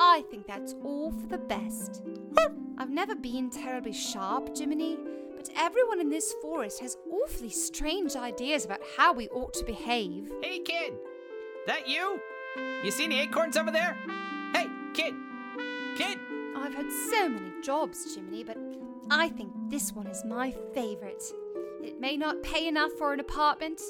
I 0.02 0.24
think 0.30 0.46
that's 0.46 0.74
all 0.82 1.10
for 1.12 1.26
the 1.26 1.36
best. 1.36 2.02
I've 2.78 2.88
never 2.88 3.14
been 3.14 3.50
terribly 3.50 3.92
sharp, 3.92 4.56
Jiminy, 4.56 4.96
but 5.36 5.50
everyone 5.54 6.00
in 6.00 6.08
this 6.08 6.34
forest 6.40 6.80
has 6.80 6.96
awfully 7.12 7.50
strange 7.50 8.16
ideas 8.16 8.64
about 8.64 8.80
how 8.96 9.12
we 9.12 9.28
ought 9.28 9.52
to 9.54 9.64
behave. 9.64 10.32
Hey, 10.42 10.60
kid! 10.60 10.94
That 11.66 11.86
you? 11.86 12.18
You 12.82 12.90
see 12.90 13.04
any 13.04 13.20
acorns 13.20 13.58
over 13.58 13.70
there? 13.70 13.94
Hey, 14.54 14.68
kid! 14.94 15.12
Kid! 15.98 16.18
I've 16.56 16.74
had 16.74 16.90
so 17.10 17.28
many 17.28 17.52
jobs, 17.62 18.14
Jiminy, 18.14 18.42
but 18.42 18.56
I 19.10 19.28
think 19.28 19.52
this 19.68 19.92
one 19.92 20.06
is 20.06 20.24
my 20.24 20.50
favorite. 20.72 21.24
It 21.82 22.00
may 22.00 22.16
not 22.16 22.42
pay 22.42 22.68
enough 22.68 22.92
for 22.96 23.12
an 23.12 23.20
apartment, 23.20 23.82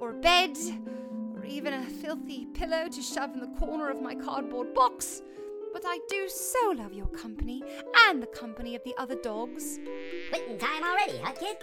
or 0.00 0.10
a 0.10 0.14
bed, 0.20 0.58
or 1.34 1.46
even 1.46 1.72
a 1.72 1.82
filthy 1.82 2.44
pillow 2.52 2.88
to 2.88 3.00
shove 3.00 3.32
in 3.32 3.40
the 3.40 3.58
corner 3.58 3.88
of 3.88 4.02
my 4.02 4.14
cardboard 4.14 4.74
box, 4.74 5.22
but 5.76 5.84
I 5.86 5.98
do 6.08 6.26
so 6.26 6.70
love 6.70 6.94
your 6.94 7.08
company 7.08 7.62
and 8.08 8.22
the 8.22 8.26
company 8.28 8.74
of 8.76 8.82
the 8.84 8.94
other 8.96 9.14
dogs. 9.16 9.78
Quitting 10.30 10.56
time 10.56 10.82
already, 10.82 11.18
huh, 11.22 11.32
kid? 11.38 11.58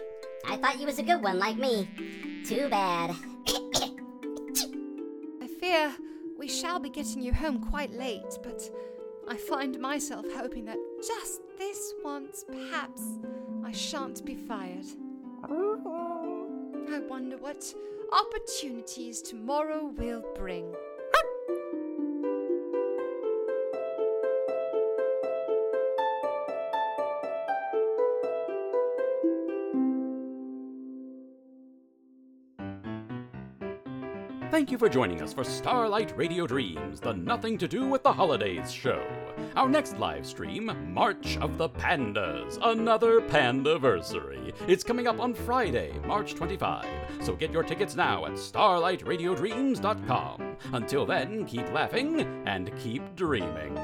I 0.46 0.56
thought 0.58 0.80
you 0.80 0.86
was 0.86 1.00
a 1.00 1.04
good 1.04 1.24
one 1.24 1.40
like 1.40 1.58
me. 1.58 1.90
Too 2.46 2.70
bad. 2.70 3.16
I 5.42 5.48
fear 5.60 5.96
we 6.38 6.48
shall 6.48 6.80
be 6.80 6.92
getting 6.92 7.24
you 7.24 7.34
home 7.34 7.60
quite 7.72 7.92
late, 7.92 8.38
but 8.44 8.70
I 9.28 9.36
find 9.36 9.80
myself 9.80 10.28
hoping 10.36 10.66
that 10.66 10.78
just 10.98 11.42
this 11.58 11.96
once, 12.04 12.46
perhaps, 12.48 13.02
I 13.66 13.72
shan't 13.72 14.24
be 14.24 14.36
fired. 14.36 14.86
I 15.50 17.00
wonder 17.10 17.38
what 17.38 17.74
opportunities 18.12 19.24
tomorrow 19.24 19.88
will 19.88 20.24
bring. 20.36 20.72
Thank 34.64 34.72
you 34.72 34.78
for 34.78 34.88
joining 34.88 35.22
us 35.22 35.34
for 35.34 35.44
Starlight 35.44 36.18
Radio 36.18 36.48
Dreams, 36.48 37.02
the 37.02 37.12
Nothing 37.12 37.58
to 37.58 37.68
Do 37.68 37.90
with 37.90 38.02
the 38.02 38.14
Holidays 38.14 38.72
show. 38.72 39.06
Our 39.58 39.68
next 39.68 40.00
live 40.00 40.26
stream, 40.26 40.72
March 40.94 41.38
of 41.40 41.58
the 41.58 41.68
Pandas, 41.68 42.58
another 42.64 43.20
Pandaversary. 43.20 44.54
It's 44.66 44.86
coming 44.86 45.06
up 45.06 45.20
on 45.20 45.34
Friday, 45.34 45.92
March 46.06 46.36
25, 46.36 46.86
so 47.24 47.36
get 47.36 47.52
your 47.52 47.64
tickets 47.64 47.98
now 47.98 48.26
at 48.26 48.36
starlightradiodreams.com. 48.36 50.56
Until 50.72 51.06
then, 51.06 51.46
keep 51.46 51.70
laughing 51.74 52.22
and 52.46 52.72
keep 52.80 53.18
dreaming. 53.18 53.78